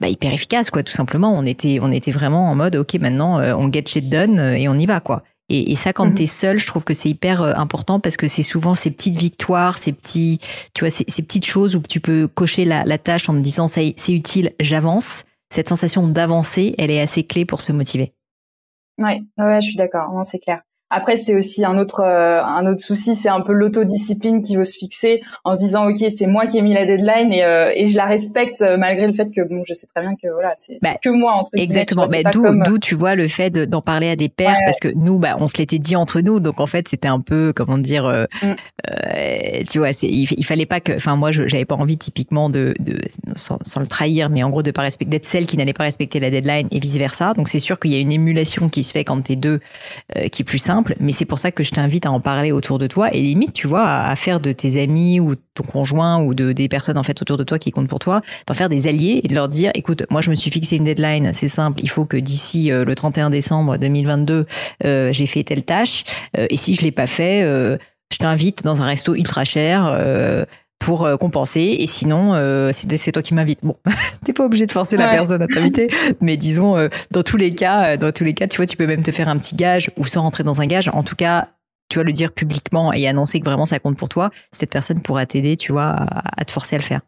bah, 0.00 0.08
hyper 0.08 0.32
efficace, 0.32 0.70
quoi, 0.70 0.82
tout 0.82 0.92
simplement. 0.92 1.32
On 1.36 1.44
était, 1.46 1.78
on 1.80 1.92
était 1.92 2.10
vraiment 2.10 2.50
en 2.50 2.54
mode, 2.54 2.76
ok, 2.76 2.94
maintenant, 2.94 3.38
euh, 3.40 3.54
on 3.54 3.70
get 3.70 3.84
shit 3.86 4.08
done 4.08 4.38
et 4.40 4.68
on 4.68 4.74
y 4.74 4.86
va, 4.86 5.00
quoi. 5.00 5.22
Et, 5.48 5.74
ça, 5.74 5.92
quand 5.92 6.04
tu 6.04 6.10
mhm. 6.12 6.16
t'es 6.16 6.26
seul, 6.26 6.58
je 6.58 6.66
trouve 6.66 6.82
que 6.82 6.94
c'est 6.94 7.10
hyper 7.10 7.42
important 7.42 8.00
parce 8.00 8.16
que 8.16 8.26
c'est 8.26 8.42
souvent 8.42 8.74
ces 8.74 8.90
petites 8.90 9.18
victoires, 9.18 9.76
ces 9.76 9.92
petits, 9.92 10.38
tu 10.72 10.84
vois, 10.84 10.90
ces, 10.90 11.04
petites 11.04 11.44
choses 11.44 11.76
où 11.76 11.80
tu 11.80 12.00
peux 12.00 12.26
cocher 12.26 12.64
la, 12.64 12.84
la 12.84 12.96
tâche 12.96 13.28
en 13.28 13.34
te 13.34 13.40
disant, 13.40 13.66
ça, 13.66 13.82
c'est 13.96 14.12
utile, 14.12 14.52
j'avance 14.60 15.24
cette 15.52 15.68
sensation 15.68 16.08
d'avancer, 16.08 16.74
elle 16.78 16.90
est 16.90 17.00
assez 17.00 17.24
clé 17.24 17.44
pour 17.44 17.60
se 17.60 17.72
motiver. 17.72 18.14
Ouais, 18.98 19.20
ouais, 19.38 19.60
je 19.60 19.66
suis 19.66 19.76
d'accord. 19.76 20.10
Non, 20.12 20.22
c'est 20.22 20.38
clair. 20.38 20.62
Après, 20.94 21.16
c'est 21.16 21.34
aussi 21.34 21.64
un 21.64 21.78
autre 21.78 22.00
euh, 22.00 22.44
un 22.44 22.66
autre 22.66 22.82
souci, 22.82 23.14
c'est 23.14 23.30
un 23.30 23.40
peu 23.40 23.54
l'autodiscipline 23.54 24.40
qui 24.40 24.56
veut 24.56 24.66
se 24.66 24.76
fixer 24.76 25.22
en 25.42 25.54
se 25.54 25.60
disant 25.60 25.88
ok, 25.88 26.04
c'est 26.14 26.26
moi 26.26 26.46
qui 26.46 26.58
ai 26.58 26.62
mis 26.62 26.74
la 26.74 26.84
deadline 26.84 27.32
et, 27.32 27.42
euh, 27.42 27.72
et 27.74 27.86
je 27.86 27.96
la 27.96 28.04
respecte 28.04 28.60
euh, 28.60 28.76
malgré 28.76 29.06
le 29.06 29.14
fait 29.14 29.30
que 29.30 29.40
bon, 29.40 29.62
je 29.66 29.72
sais 29.72 29.86
très 29.86 30.02
bien 30.02 30.16
que 30.22 30.28
voilà, 30.30 30.52
c'est 30.54 30.76
bah, 30.82 30.90
que 31.02 31.08
moi 31.08 31.32
entre 31.32 31.48
exactement. 31.54 32.04
Bah, 32.04 32.30
d'où 32.30 32.44
d'où 32.62 32.78
tu 32.78 32.94
vois 32.94 33.14
le 33.14 33.26
fait 33.26 33.50
d'en 33.50 33.80
parler 33.80 34.10
à 34.10 34.16
des 34.16 34.28
pairs 34.28 34.58
parce 34.66 34.80
que 34.80 34.88
nous, 34.94 35.18
bah, 35.18 35.38
on 35.40 35.48
se 35.48 35.56
l'était 35.56 35.78
dit 35.78 35.96
entre 35.96 36.20
nous, 36.20 36.40
donc 36.40 36.60
en 36.60 36.66
fait, 36.66 36.86
c'était 36.88 37.08
un 37.08 37.20
peu 37.20 37.54
comment 37.56 37.78
dire, 37.78 38.26
mm. 38.42 39.64
tu 39.70 39.78
vois, 39.78 39.94
c'est 39.94 40.08
il, 40.08 40.44
fallait 40.44 40.66
pas 40.66 40.80
que, 40.80 40.92
enfin 40.92 41.16
moi, 41.16 41.30
j'avais 41.30 41.64
pas 41.64 41.76
envie 41.76 41.96
typiquement 41.96 42.50
de, 42.50 42.74
de 42.80 42.98
sans, 43.34 43.56
sans, 43.62 43.80
le 43.80 43.86
trahir, 43.86 44.28
mais 44.28 44.42
en 44.42 44.50
gros 44.50 44.62
de 44.62 44.70
pas 44.70 44.82
respecter 44.82 45.12
d'être 45.12 45.24
celle 45.24 45.46
qui 45.46 45.56
n'allait 45.56 45.72
pas 45.72 45.84
respecter 45.84 46.20
la 46.20 46.28
deadline 46.28 46.68
et 46.70 46.80
vice 46.80 46.98
versa. 46.98 47.32
Donc 47.32 47.48
c'est 47.48 47.60
sûr 47.60 47.80
qu'il 47.80 47.92
y 47.92 47.96
a 47.96 48.00
une 48.00 48.12
émulation 48.12 48.68
qui 48.68 48.84
se 48.84 48.92
fait 48.92 49.04
quand 49.04 49.22
t'es 49.22 49.36
deux, 49.36 49.60
qui 50.30 50.42
est 50.42 50.44
plus 50.44 50.58
simple 50.58 50.81
mais 51.00 51.12
c'est 51.12 51.24
pour 51.24 51.38
ça 51.38 51.50
que 51.50 51.62
je 51.62 51.70
t'invite 51.70 52.06
à 52.06 52.10
en 52.10 52.20
parler 52.20 52.52
autour 52.52 52.78
de 52.78 52.86
toi 52.86 53.12
et 53.12 53.20
limite, 53.20 53.52
tu 53.52 53.66
vois, 53.66 53.86
à, 53.86 54.16
faire 54.16 54.40
de 54.40 54.52
tes 54.52 54.80
amis 54.80 55.20
ou 55.20 55.34
ton 55.54 55.64
conjoint 55.64 56.22
ou 56.22 56.34
de 56.34 56.52
des 56.52 56.68
personnes 56.68 56.98
en 56.98 57.02
fait 57.02 57.20
autour 57.22 57.36
de 57.36 57.44
toi 57.44 57.58
qui 57.58 57.70
comptent 57.70 57.88
pour 57.88 57.98
toi, 57.98 58.20
d'en 58.46 58.54
faire 58.54 58.68
des 58.68 58.86
alliés 58.86 59.20
et 59.22 59.28
de 59.28 59.34
leur 59.34 59.48
dire, 59.48 59.70
écoute, 59.74 60.04
moi 60.10 60.20
je 60.20 60.30
me 60.30 60.34
suis 60.34 60.50
fixé 60.50 60.76
une 60.76 60.84
deadline, 60.84 61.32
c'est 61.32 61.48
simple, 61.48 61.80
il 61.82 61.90
faut 61.90 62.04
que 62.04 62.16
d'ici 62.16 62.70
euh, 62.70 62.84
le 62.84 62.94
31 62.94 63.30
décembre 63.30 63.76
2022, 63.76 64.46
euh, 64.84 65.12
j'ai 65.12 65.26
fait 65.26 65.42
telle 65.42 65.64
tâche 65.64 66.04
euh, 66.36 66.46
et 66.50 66.56
si 66.56 66.74
je 66.74 66.82
l'ai 66.82 66.92
pas 66.92 67.06
fait, 67.06 67.42
je 67.42 68.18
t'invite 68.18 68.62
dans 68.62 68.82
un 68.82 68.86
resto 68.86 69.14
ultra 69.14 69.44
cher 69.44 69.96
pour 70.82 71.04
euh, 71.04 71.16
compenser. 71.16 71.76
Et 71.78 71.86
sinon, 71.86 72.34
euh, 72.34 72.72
c'est 72.72 73.12
toi 73.12 73.22
qui 73.22 73.34
m'invites. 73.34 73.60
Bon, 73.62 73.76
t'es 74.24 74.32
pas 74.32 74.44
obligé 74.44 74.66
de 74.66 74.72
forcer 74.72 74.96
la 74.96 75.10
personne 75.10 75.40
à 75.40 75.46
t'inviter, 75.46 75.88
mais 76.20 76.36
disons, 76.36 76.76
euh, 76.76 76.88
dans 77.10 77.22
tous 77.22 77.36
les 77.36 77.54
cas, 77.54 77.96
dans 77.96 78.12
tous 78.12 78.24
les 78.24 78.34
cas, 78.34 78.48
tu 78.48 78.56
vois, 78.56 78.66
tu 78.66 78.76
peux 78.76 78.86
même 78.86 79.02
te 79.02 79.12
faire 79.12 79.28
un 79.28 79.38
petit 79.38 79.54
gage 79.54 79.90
ou 79.96 80.04
sans 80.04 80.22
rentrer 80.22 80.44
dans 80.44 80.60
un 80.60 80.66
gage. 80.66 80.90
En 80.92 81.02
tout 81.02 81.16
cas, 81.16 81.48
tu 81.88 81.98
vas 81.98 82.04
le 82.04 82.12
dire 82.12 82.32
publiquement 82.32 82.92
et 82.92 83.06
annoncer 83.06 83.38
que 83.40 83.44
vraiment 83.44 83.64
ça 83.64 83.78
compte 83.78 83.96
pour 83.96 84.08
toi. 84.08 84.30
Cette 84.50 84.70
personne 84.70 85.00
pourra 85.00 85.26
t'aider, 85.26 85.56
tu 85.56 85.72
vois, 85.72 86.06
à 86.36 86.44
te 86.44 86.50
forcer 86.50 86.76
à 86.76 86.78
le 86.78 86.84
faire. 86.84 87.00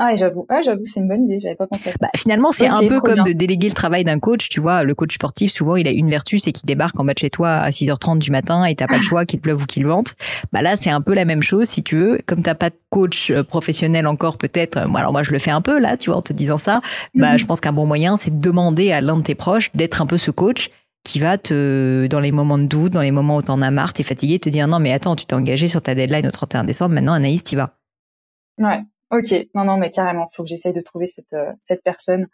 Ah, 0.00 0.14
j'avoue, 0.14 0.46
ah, 0.48 0.60
j'avoue, 0.64 0.84
c'est 0.84 1.00
une 1.00 1.08
bonne 1.08 1.24
idée. 1.24 1.40
J'avais 1.40 1.56
pas 1.56 1.66
pensé. 1.66 1.88
À 1.88 1.92
ça. 1.92 1.98
Bah, 2.00 2.08
finalement, 2.14 2.52
c'est 2.52 2.68
un 2.68 2.86
peu 2.86 3.00
comme 3.00 3.24
de 3.24 3.32
déléguer 3.32 3.68
le 3.68 3.74
travail 3.74 4.04
d'un 4.04 4.20
coach. 4.20 4.48
Tu 4.48 4.60
vois, 4.60 4.84
le 4.84 4.94
coach 4.94 5.14
sportif, 5.14 5.52
souvent, 5.52 5.74
il 5.74 5.88
a 5.88 5.90
une 5.90 6.08
vertu, 6.08 6.38
c'est 6.38 6.52
qu'il 6.52 6.66
débarque 6.66 6.98
en 7.00 7.04
bas 7.04 7.14
de 7.14 7.18
chez 7.18 7.30
toi 7.30 7.50
à 7.50 7.70
6h30 7.70 8.18
du 8.18 8.30
matin 8.30 8.64
et 8.64 8.76
t'as 8.76 8.86
pas 8.86 8.98
le 8.98 9.02
choix 9.02 9.24
qu'il 9.24 9.40
pleuve 9.40 9.62
ou 9.62 9.66
qu'il 9.66 9.86
vente. 9.86 10.14
Bah 10.52 10.62
là, 10.62 10.76
c'est 10.76 10.90
un 10.90 11.00
peu 11.00 11.14
la 11.14 11.24
même 11.24 11.42
chose, 11.42 11.68
si 11.68 11.82
tu 11.82 11.96
veux. 11.96 12.20
Comme 12.26 12.42
t'as 12.42 12.54
pas 12.54 12.70
de 12.70 12.76
coach 12.90 13.32
euh, 13.32 13.42
professionnel 13.42 14.06
encore, 14.06 14.38
peut-être. 14.38 14.76
Euh, 14.76 14.94
alors 14.94 15.10
moi, 15.10 15.24
je 15.24 15.32
le 15.32 15.38
fais 15.40 15.50
un 15.50 15.60
peu 15.60 15.80
là, 15.80 15.96
tu 15.96 16.10
vois, 16.10 16.18
en 16.18 16.22
te 16.22 16.32
disant 16.32 16.58
ça. 16.58 16.80
Bah, 17.16 17.32
mhm. 17.32 17.38
je 17.38 17.46
pense 17.46 17.60
qu'un 17.60 17.72
bon 17.72 17.84
moyen, 17.84 18.16
c'est 18.16 18.30
de 18.30 18.40
demander 18.40 18.92
à 18.92 19.00
l'un 19.00 19.16
de 19.16 19.22
tes 19.22 19.34
proches 19.34 19.72
d'être 19.74 20.00
un 20.00 20.06
peu 20.06 20.16
ce 20.16 20.30
coach 20.30 20.70
qui 21.02 21.18
va 21.18 21.38
te, 21.38 22.06
dans 22.06 22.20
les 22.20 22.30
moments 22.30 22.58
de 22.58 22.66
doute, 22.66 22.92
dans 22.92 23.02
les 23.02 23.10
moments 23.10 23.38
où 23.38 23.42
t'en 23.42 23.62
as 23.62 23.70
marre, 23.70 23.94
t'es 23.94 24.02
fatigué, 24.02 24.38
te 24.38 24.48
dire 24.48 24.68
non 24.68 24.78
mais 24.78 24.92
attends, 24.92 25.16
tu 25.16 25.24
t'es 25.24 25.34
engagé 25.34 25.66
sur 25.66 25.80
ta 25.80 25.94
deadline 25.94 26.26
au 26.26 26.30
31 26.30 26.64
décembre, 26.64 26.94
maintenant 26.94 27.14
Anaïs, 27.14 27.42
t'y 27.42 27.56
vas. 27.56 27.78
Ouais, 28.58 28.82
Ok, 29.10 29.34
non, 29.54 29.64
non, 29.64 29.76
mais 29.76 29.90
carrément, 29.90 30.28
faut 30.32 30.42
que 30.42 30.48
j'essaye 30.48 30.72
de 30.72 30.80
trouver 30.80 31.06
cette, 31.06 31.32
euh, 31.32 31.52
cette 31.60 31.82
personne. 31.82 32.26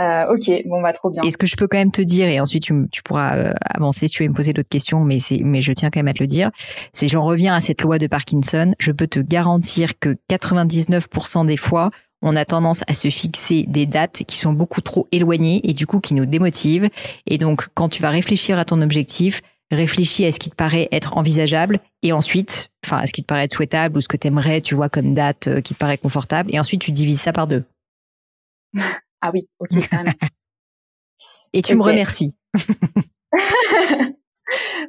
Euh, 0.00 0.26
ok, 0.34 0.66
bon, 0.66 0.82
bah 0.82 0.92
trop 0.92 1.10
bien. 1.10 1.22
Et 1.22 1.30
ce 1.30 1.36
que 1.36 1.46
je 1.46 1.54
peux 1.54 1.68
quand 1.68 1.78
même 1.78 1.92
te 1.92 2.02
dire, 2.02 2.26
et 2.28 2.40
ensuite 2.40 2.64
tu, 2.64 2.74
tu 2.90 3.02
pourras 3.02 3.36
euh, 3.36 3.52
avancer 3.64 4.08
si 4.08 4.14
tu 4.14 4.24
veux 4.24 4.28
me 4.28 4.34
poser 4.34 4.52
d'autres 4.52 4.68
questions, 4.68 5.00
mais 5.04 5.18
mais 5.42 5.60
je 5.60 5.72
tiens 5.72 5.90
quand 5.90 6.00
même 6.00 6.08
à 6.08 6.14
te 6.14 6.22
le 6.22 6.26
dire, 6.26 6.50
c'est 6.92 7.06
j'en 7.06 7.22
reviens 7.22 7.54
à 7.54 7.60
cette 7.60 7.80
loi 7.82 7.98
de 7.98 8.08
Parkinson. 8.08 8.74
Je 8.80 8.90
peux 8.90 9.06
te 9.06 9.20
garantir 9.20 9.98
que 10.00 10.16
99% 10.28 11.46
des 11.46 11.56
fois, 11.56 11.90
on 12.22 12.34
a 12.34 12.44
tendance 12.44 12.80
à 12.88 12.94
se 12.94 13.08
fixer 13.08 13.66
des 13.68 13.86
dates 13.86 14.24
qui 14.26 14.38
sont 14.38 14.52
beaucoup 14.52 14.80
trop 14.80 15.06
éloignées 15.12 15.60
et 15.62 15.74
du 15.74 15.86
coup 15.86 16.00
qui 16.00 16.14
nous 16.14 16.26
démotivent. 16.26 16.88
Et 17.26 17.38
donc, 17.38 17.68
quand 17.74 17.88
tu 17.88 18.02
vas 18.02 18.10
réfléchir 18.10 18.58
à 18.58 18.64
ton 18.64 18.82
objectif, 18.82 19.42
réfléchis 19.74 20.24
à 20.24 20.32
ce 20.32 20.38
qui 20.38 20.50
te 20.50 20.54
paraît 20.54 20.88
être 20.92 21.16
envisageable 21.16 21.80
et 22.02 22.12
ensuite, 22.12 22.70
enfin, 22.84 22.98
à 22.98 23.06
ce 23.06 23.12
qui 23.12 23.22
te 23.22 23.26
paraît 23.26 23.44
être 23.44 23.54
souhaitable 23.54 23.98
ou 23.98 24.00
ce 24.00 24.08
que 24.08 24.16
tu 24.16 24.26
aimerais, 24.28 24.60
tu 24.60 24.74
vois, 24.74 24.88
comme 24.88 25.14
date 25.14 25.48
euh, 25.48 25.60
qui 25.60 25.74
te 25.74 25.78
paraît 25.78 25.98
confortable 25.98 26.54
et 26.54 26.58
ensuite 26.58 26.80
tu 26.80 26.92
divises 26.92 27.20
ça 27.20 27.32
par 27.32 27.46
deux. 27.46 27.64
ah 29.20 29.30
oui, 29.32 29.48
ok, 29.58 29.70
et 31.54 31.62
tu 31.62 31.76
me 31.76 31.82
remercies. 31.82 32.36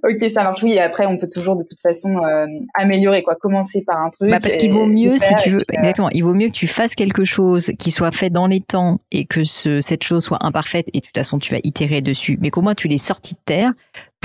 ok, 0.03 0.29
ça 0.29 0.43
marche. 0.43 0.63
Oui, 0.63 0.77
après, 0.79 1.05
on 1.05 1.17
peut 1.17 1.29
toujours 1.29 1.55
de 1.55 1.63
toute 1.63 1.79
façon 1.79 2.17
euh, 2.17 2.47
améliorer, 2.73 3.21
quoi. 3.21 3.35
Commencer 3.35 3.83
par 3.85 4.01
un 4.01 4.09
truc. 4.09 4.31
Bah 4.31 4.39
parce 4.41 4.55
qu'il 4.57 4.73
vaut 4.73 4.87
mieux, 4.87 5.11
si 5.11 5.35
tu 5.43 5.51
veux, 5.51 5.59
euh, 5.59 5.73
exactement. 5.73 6.09
Il 6.09 6.23
vaut 6.23 6.33
mieux 6.33 6.47
que 6.47 6.53
tu 6.53 6.65
fasses 6.65 6.95
quelque 6.95 7.23
chose 7.23 7.71
qui 7.77 7.91
soit 7.91 8.11
fait 8.11 8.31
dans 8.31 8.47
les 8.47 8.61
temps 8.61 8.99
et 9.11 9.25
que 9.25 9.43
ce, 9.43 9.79
cette 9.79 10.03
chose 10.03 10.23
soit 10.23 10.43
imparfaite. 10.43 10.87
Et 10.93 11.01
de 11.01 11.05
toute 11.05 11.15
façon, 11.15 11.37
tu 11.37 11.53
vas 11.53 11.59
itérer 11.63 12.01
dessus. 12.01 12.39
Mais 12.41 12.49
qu'au 12.49 12.61
moins 12.61 12.73
tu 12.73 12.87
l'aies 12.87 12.97
sorti 12.97 13.35
de 13.35 13.39
terre 13.45 13.73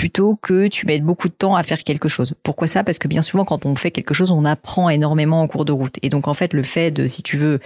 plutôt 0.01 0.39
que 0.41 0.67
tu 0.69 0.87
mettes 0.87 1.05
beaucoup 1.05 1.29
de 1.29 1.35
temps 1.35 1.57
à 1.57 1.63
faire 1.63 1.85
quelque 1.85 2.09
chose. 2.09 2.33
Pourquoi 2.43 2.67
ça? 2.67 2.83
Parce 2.85 2.99
que 2.99 3.07
bien 3.07 3.21
souvent, 3.21 3.45
quand 3.45 3.67
on 3.67 3.75
fait 3.75 3.91
quelque 3.91 4.15
chose, 4.15 4.31
on 4.31 4.47
apprend 4.47 4.89
énormément 4.89 5.43
en 5.43 5.47
cours 5.47 5.67
de 5.67 5.73
route. 5.73 5.99
Et 6.01 6.09
donc, 6.09 6.27
en 6.27 6.33
fait, 6.33 6.55
le 6.55 6.63
fait 6.63 6.91
de, 6.91 7.07
si 7.07 7.23
tu 7.23 7.37
veux, 7.37 7.61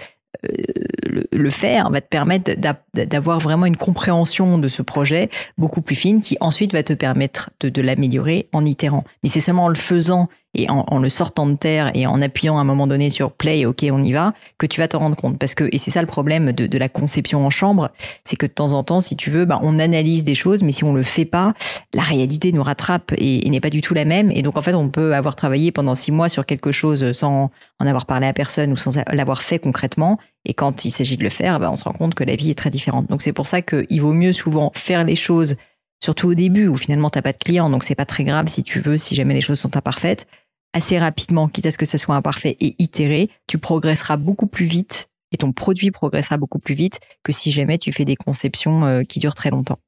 le, 1.31 1.49
faire 1.49 1.89
va 1.91 2.01
te 2.01 2.09
permettre 2.09 2.51
d'avoir 2.93 3.39
vraiment 3.39 3.65
une 3.65 3.77
compréhension 3.77 4.57
de 4.57 4.67
ce 4.67 4.81
projet 4.81 5.29
beaucoup 5.57 5.81
plus 5.81 5.95
fine 5.95 6.19
qui 6.19 6.35
ensuite 6.41 6.73
va 6.73 6.83
te 6.83 6.91
permettre 6.91 7.51
de, 7.61 7.69
de 7.69 7.81
l'améliorer 7.81 8.49
en 8.51 8.65
itérant. 8.65 9.05
Mais 9.23 9.29
c'est 9.29 9.39
seulement 9.39 9.63
en 9.63 9.69
le 9.69 9.75
faisant 9.75 10.27
et 10.55 10.69
en, 10.69 10.97
le 10.97 11.09
sortant 11.09 11.45
de 11.45 11.55
terre 11.55 11.91
et 11.93 12.07
en 12.07 12.21
appuyant 12.21 12.57
à 12.57 12.61
un 12.61 12.63
moment 12.63 12.87
donné 12.87 13.09
sur 13.09 13.31
play, 13.31 13.65
ok, 13.65 13.85
on 13.91 14.01
y 14.01 14.13
va, 14.13 14.33
que 14.57 14.65
tu 14.65 14.79
vas 14.79 14.87
te 14.87 14.95
rendre 14.95 15.15
compte. 15.15 15.37
Parce 15.37 15.53
que, 15.53 15.69
et 15.71 15.77
c'est 15.77 15.91
ça 15.91 16.01
le 16.01 16.07
problème 16.07 16.51
de, 16.53 16.65
de 16.65 16.77
la 16.77 16.89
conception 16.89 17.45
en 17.45 17.49
chambre, 17.49 17.91
c'est 18.23 18.35
que 18.35 18.45
de 18.45 18.51
temps 18.51 18.71
en 18.71 18.83
temps, 18.83 19.01
si 19.01 19.15
tu 19.15 19.29
veux, 19.29 19.45
bah, 19.45 19.59
on 19.61 19.79
analyse 19.79 20.23
des 20.23 20.35
choses, 20.35 20.63
mais 20.63 20.71
si 20.71 20.83
on 20.83 20.93
le 20.93 21.03
fait 21.03 21.25
pas, 21.25 21.53
la 21.93 22.03
réalité 22.03 22.51
nous 22.51 22.63
rattrape 22.63 23.13
et, 23.17 23.49
n'est 23.49 23.59
pas 23.59 23.69
du 23.69 23.81
tout 23.81 23.93
la 23.93 24.05
même. 24.05 24.31
Et 24.31 24.41
donc, 24.41 24.57
en 24.57 24.61
fait, 24.61 24.73
on 24.73 24.89
peut 24.89 25.13
avoir 25.13 25.35
travaillé 25.35 25.71
pendant 25.71 25.95
six 25.95 26.11
mois 26.11 26.29
sur 26.29 26.45
quelque 26.45 26.71
chose 26.71 27.11
sans 27.11 27.51
en 27.79 27.87
avoir 27.87 28.05
parlé 28.05 28.27
à 28.27 28.33
personne 28.33 28.71
ou 28.71 28.77
sans 28.77 28.97
l'avoir 29.11 29.41
fait 29.41 29.59
concrètement. 29.59 30.17
Et 30.45 30.53
quand 30.53 30.85
il 30.85 30.91
s'agit 30.91 31.17
de 31.17 31.23
le 31.23 31.29
faire, 31.29 31.59
bah, 31.59 31.69
on 31.71 31.75
se 31.75 31.83
rend 31.83 31.93
compte 31.93 32.15
que 32.15 32.23
la 32.23 32.35
vie 32.35 32.49
est 32.49 32.57
très 32.57 32.69
différente. 32.69 33.09
Donc, 33.09 33.21
c'est 33.21 33.33
pour 33.33 33.47
ça 33.47 33.61
qu'il 33.61 34.01
vaut 34.01 34.13
mieux 34.13 34.33
souvent 34.33 34.71
faire 34.75 35.03
les 35.03 35.15
choses 35.15 35.55
surtout 36.03 36.29
au 36.29 36.33
début 36.33 36.67
où 36.67 36.75
finalement 36.75 37.09
t'as 37.09 37.21
pas 37.21 37.31
de 37.31 37.37
clients, 37.37 37.69
donc 37.69 37.83
c'est 37.83 37.95
pas 37.95 38.05
très 38.05 38.23
grave 38.23 38.47
si 38.47 38.63
tu 38.63 38.79
veux, 38.79 38.97
si 38.97 39.15
jamais 39.15 39.33
les 39.33 39.41
choses 39.41 39.59
sont 39.59 39.75
imparfaites, 39.75 40.27
assez 40.75 40.99
rapidement, 40.99 41.47
quitte 41.47 41.65
à 41.65 41.71
ce 41.71 41.77
que 41.77 41.85
ça 41.85 41.97
soit 41.97 42.15
imparfait 42.15 42.57
et 42.59 42.75
itéré, 42.79 43.29
tu 43.47 43.57
progresseras 43.57 44.17
beaucoup 44.17 44.45
plus 44.45 44.65
vite 44.65 45.07
et 45.31 45.37
ton 45.37 45.53
produit 45.53 45.89
progressera 45.89 46.37
beaucoup 46.37 46.59
plus 46.59 46.75
vite 46.75 46.99
que 47.23 47.31
si 47.31 47.51
jamais 47.51 47.77
tu 47.77 47.93
fais 47.93 48.03
des 48.03 48.17
conceptions 48.17 48.85
euh, 48.85 49.03
qui 49.03 49.19
durent 49.19 49.35
très 49.35 49.49
longtemps. 49.49 49.79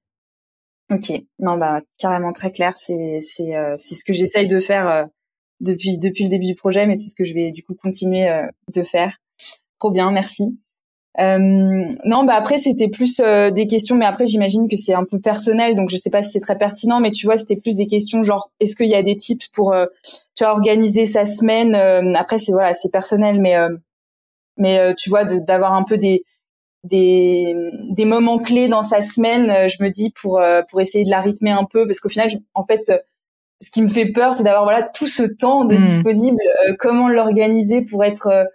Ok, 0.90 1.12
non 1.40 1.58
bah 1.58 1.82
carrément 1.98 2.32
très 2.32 2.52
clair, 2.54 2.72
c'est 2.78 3.20
c'est 3.20 3.56
euh, 3.58 3.76
c'est 3.78 3.96
ce 3.96 4.06
que 4.06 4.14
j'essaye 4.14 4.48
de 4.48 4.62
faire 4.62 4.88
euh, 4.88 5.06
depuis 5.60 5.98
depuis 5.98 6.24
le 6.24 6.30
début 6.30 6.46
du 6.46 6.56
projet, 6.56 6.88
mais 6.88 6.96
c'est 6.96 7.10
ce 7.10 7.16
que 7.16 7.26
je 7.26 7.34
vais 7.34 7.52
du 7.52 7.62
coup 7.62 7.76
continuer 7.76 8.30
de 8.74 8.84
faire. 8.84 9.18
Trop 9.80 9.92
bien, 9.92 10.10
merci. 10.12 10.58
Euh, 11.20 11.40
non, 12.06 12.26
bah 12.26 12.36
après 12.36 12.60
c'était 12.60 12.90
plus 12.90 13.20
euh, 13.20 13.50
des 13.50 13.66
questions, 13.66 13.96
mais 13.96 14.06
après 14.06 14.28
j'imagine 14.28 14.68
que 14.68 14.76
c'est 14.76 14.94
un 14.94 15.04
peu 15.04 15.20
personnel, 15.20 15.76
donc 15.76 15.90
je 15.90 15.98
sais 15.98 16.12
pas 16.12 16.22
si 16.22 16.32
c'est 16.32 16.40
très 16.40 16.58
pertinent, 16.58 17.00
mais 17.00 17.10
tu 17.10 17.26
vois 17.26 17.38
c'était 17.38 17.56
plus 17.56 17.76
des 17.76 17.88
questions 17.88 18.22
genre 18.22 18.52
est-ce 18.60 18.76
qu'il 18.76 18.88
y 18.88 18.94
a 18.94 19.02
des 19.02 19.18
tips 19.18 19.48
pour 19.48 19.74
euh, 19.74 19.88
tu 20.36 20.44
vois 20.44 20.54
organiser 20.54 21.08
sa 21.08 21.26
semaine. 21.26 21.74
après 22.16 22.38
c'est 22.38 22.52
voilà 22.52 22.76
c'est 22.76 22.92
personnel, 22.92 23.42
mais 23.42 23.56
mais 24.58 24.94
tu 24.96 25.10
vois 25.10 25.24
d'avoir 25.26 25.74
un 25.74 25.84
peu 25.84 25.98
des 25.98 26.24
des 26.84 27.56
des 27.90 28.06
moments 28.06 28.38
clés 28.38 28.68
dans 28.68 28.84
sa 28.84 29.02
semaine, 29.02 29.68
je 29.70 29.84
me 29.84 29.90
dis 29.90 30.12
pour 30.22 30.40
pour 30.70 30.82
essayer 30.82 31.04
de 31.04 31.10
la 31.10 31.22
rythmer 31.22 31.52
un 31.52 31.66
peu, 31.66 31.88
parce 31.88 32.00
qu'au 32.00 32.10
final 32.10 32.30
en 32.54 32.62
fait 32.62 32.92
ce 33.60 33.72
qui 33.72 33.82
me 33.82 33.90
fait 33.90 34.12
peur 34.12 34.34
c'est 34.34 34.44
d'avoir 34.44 34.66
voilà 34.66 34.84
tout 34.84 35.08
ce 35.08 35.24
temps 35.24 35.66
de 35.66 35.78
mmh. 35.78 35.82
disponible, 35.82 36.38
comment 36.78 37.10
l'organiser 37.10 37.82
pour 37.82 38.04
être 38.04 38.48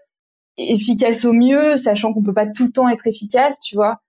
efficace 0.58 1.24
au 1.24 1.32
mieux, 1.32 1.76
sachant 1.76 2.12
qu'on 2.12 2.22
peut 2.22 2.34
pas 2.34 2.46
tout 2.46 2.66
le 2.66 2.72
temps 2.72 2.88
être 2.88 3.06
efficace, 3.06 3.60
tu 3.60 3.76
vois. 3.76 4.00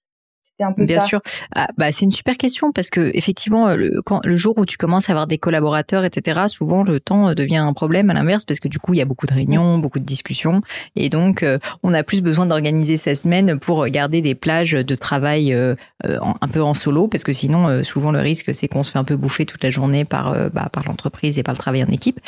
C'était 0.54 0.66
un 0.66 0.72
peu 0.72 0.84
Bien 0.84 1.00
ça. 1.00 1.08
sûr. 1.08 1.22
Ah, 1.56 1.68
bah, 1.78 1.92
c'est 1.92 2.06
une 2.06 2.12
super 2.12 2.38
question 2.38 2.72
parce 2.72 2.92
que 2.92 3.10
effectivement, 3.16 3.74
le, 3.74 4.04
quand, 4.04 4.24
le 4.24 4.36
jour 4.36 4.56
où 4.60 4.66
tu 4.68 4.78
commences 4.78 5.10
à 5.10 5.14
avoir 5.14 5.26
des 5.26 5.40
collaborateurs, 5.40 6.06
etc., 6.06 6.42
souvent 6.48 6.84
le 6.84 7.00
temps 7.00 7.30
euh, 7.30 7.34
devient 7.34 7.58
un 7.58 7.74
problème 7.74 8.12
à 8.12 8.14
l'inverse 8.14 8.46
parce 8.46 8.60
que 8.60 8.68
du 8.68 8.78
coup, 8.78 8.94
il 8.94 8.98
y 8.98 9.02
a 9.02 9.06
beaucoup 9.06 9.26
de 9.26 9.34
réunions, 9.34 9.80
beaucoup 9.80 9.98
de 9.98 10.06
discussions 10.06 10.62
et 10.96 11.10
donc 11.10 11.42
euh, 11.42 11.58
on 11.82 11.92
a 11.92 12.04
plus 12.04 12.22
besoin 12.22 12.46
d'organiser 12.46 12.98
sa 12.98 13.16
semaine 13.16 13.58
pour 13.58 13.88
garder 13.88 14.22
des 14.22 14.36
plages 14.36 14.74
de 14.74 14.96
travail 14.96 15.54
euh, 15.54 15.74
un 16.04 16.48
peu 16.48 16.62
en 16.62 16.76
solo 16.76 17.08
parce 17.08 17.24
que 17.24 17.34
sinon, 17.34 17.84
souvent 17.84 18.12
le 18.12 18.20
risque 18.20 18.54
c'est 18.54 18.68
qu'on 18.68 18.84
se 18.84 18.92
fait 18.92 19.00
un 19.00 19.04
peu 19.04 19.16
bouffer 19.16 19.46
toute 19.46 19.64
la 19.64 19.72
journée 19.72 20.06
par 20.06 20.34
bah, 20.52 20.70
par 20.72 20.84
l'entreprise 20.86 21.40
et 21.40 21.44
par 21.44 21.54
le 21.54 21.58
travail 21.60 21.84
en 21.84 21.88
équipe. 21.88 22.20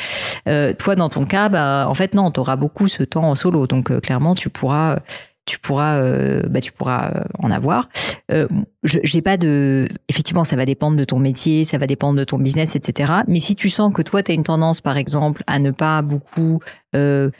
toi, 0.44 0.96
dans 0.96 1.08
ton 1.08 1.26
cas, 1.26 1.48
bah 1.48 1.86
en 1.88 1.94
fait 1.94 2.14
non, 2.14 2.30
tu 2.30 2.40
auras 2.40 2.56
beaucoup 2.56 2.88
ce 2.88 3.02
temps 3.02 3.24
en 3.24 3.34
solo, 3.34 3.66
donc 3.66 4.00
clairement 4.00 4.34
tu 4.34 4.48
pourras 4.48 4.98
tu 5.46 5.58
pourras 5.58 5.96
euh, 5.96 6.42
bah 6.48 6.60
tu 6.60 6.72
pourras 6.72 7.10
euh, 7.14 7.24
en 7.38 7.50
avoir 7.50 7.88
euh, 8.30 8.46
j'ai 8.82 9.22
pas 9.22 9.36
de 9.36 9.88
effectivement 10.08 10.44
ça 10.44 10.56
va 10.56 10.64
dépendre 10.64 10.96
de 10.96 11.04
ton 11.04 11.18
métier 11.18 11.64
ça 11.64 11.78
va 11.78 11.86
dépendre 11.86 12.18
de 12.18 12.24
ton 12.24 12.38
business 12.38 12.76
etc 12.76 13.12
mais 13.28 13.40
si 13.40 13.56
tu 13.56 13.70
sens 13.70 13.92
que 13.92 14.02
toi 14.02 14.22
tu 14.22 14.32
as 14.32 14.34
une 14.34 14.44
tendance 14.44 14.80
par 14.80 14.96
exemple 14.96 15.42
à 15.46 15.58
ne 15.58 15.70
pas 15.70 16.02
beaucoup 16.02 16.60
euh, 16.94 17.30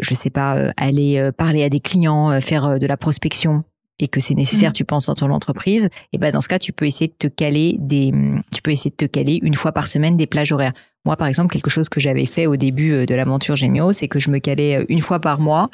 je 0.00 0.14
sais 0.14 0.30
pas 0.30 0.72
aller 0.76 1.30
parler 1.36 1.64
à 1.64 1.68
des 1.68 1.80
clients 1.80 2.40
faire 2.40 2.78
de 2.78 2.86
la 2.86 2.96
prospection 2.96 3.64
et 4.02 4.08
que 4.08 4.20
c'est 4.20 4.34
nécessaire, 4.34 4.70
mmh. 4.70 4.74
tu 4.74 4.84
penses 4.84 5.06
dans 5.06 5.14
ton 5.14 5.30
entreprise, 5.30 5.88
et 6.12 6.18
ben 6.18 6.32
dans 6.32 6.40
ce 6.40 6.48
cas, 6.48 6.58
tu 6.58 6.72
peux 6.72 6.86
essayer 6.86 7.08
de 7.08 7.14
te 7.16 7.28
caler 7.28 7.76
des, 7.78 8.12
tu 8.52 8.60
peux 8.62 8.72
essayer 8.72 8.90
de 8.90 8.96
te 8.96 9.04
caler 9.04 9.38
une 9.42 9.54
fois 9.54 9.72
par 9.72 9.86
semaine 9.86 10.16
des 10.16 10.26
plages 10.26 10.52
horaires. 10.52 10.72
Moi, 11.04 11.16
par 11.16 11.28
exemple, 11.28 11.52
quelque 11.52 11.70
chose 11.70 11.88
que 11.88 12.00
j'avais 12.00 12.26
fait 12.26 12.46
au 12.46 12.56
début 12.56 12.92
euh, 12.92 13.06
de 13.06 13.14
l'aventure 13.14 13.56
Gémio, 13.56 13.92
c'est 13.92 14.08
que 14.08 14.18
je 14.18 14.30
me 14.30 14.38
calais 14.38 14.76
euh, 14.76 14.84
une 14.88 15.00
fois 15.00 15.20
par 15.20 15.40
mois 15.40 15.70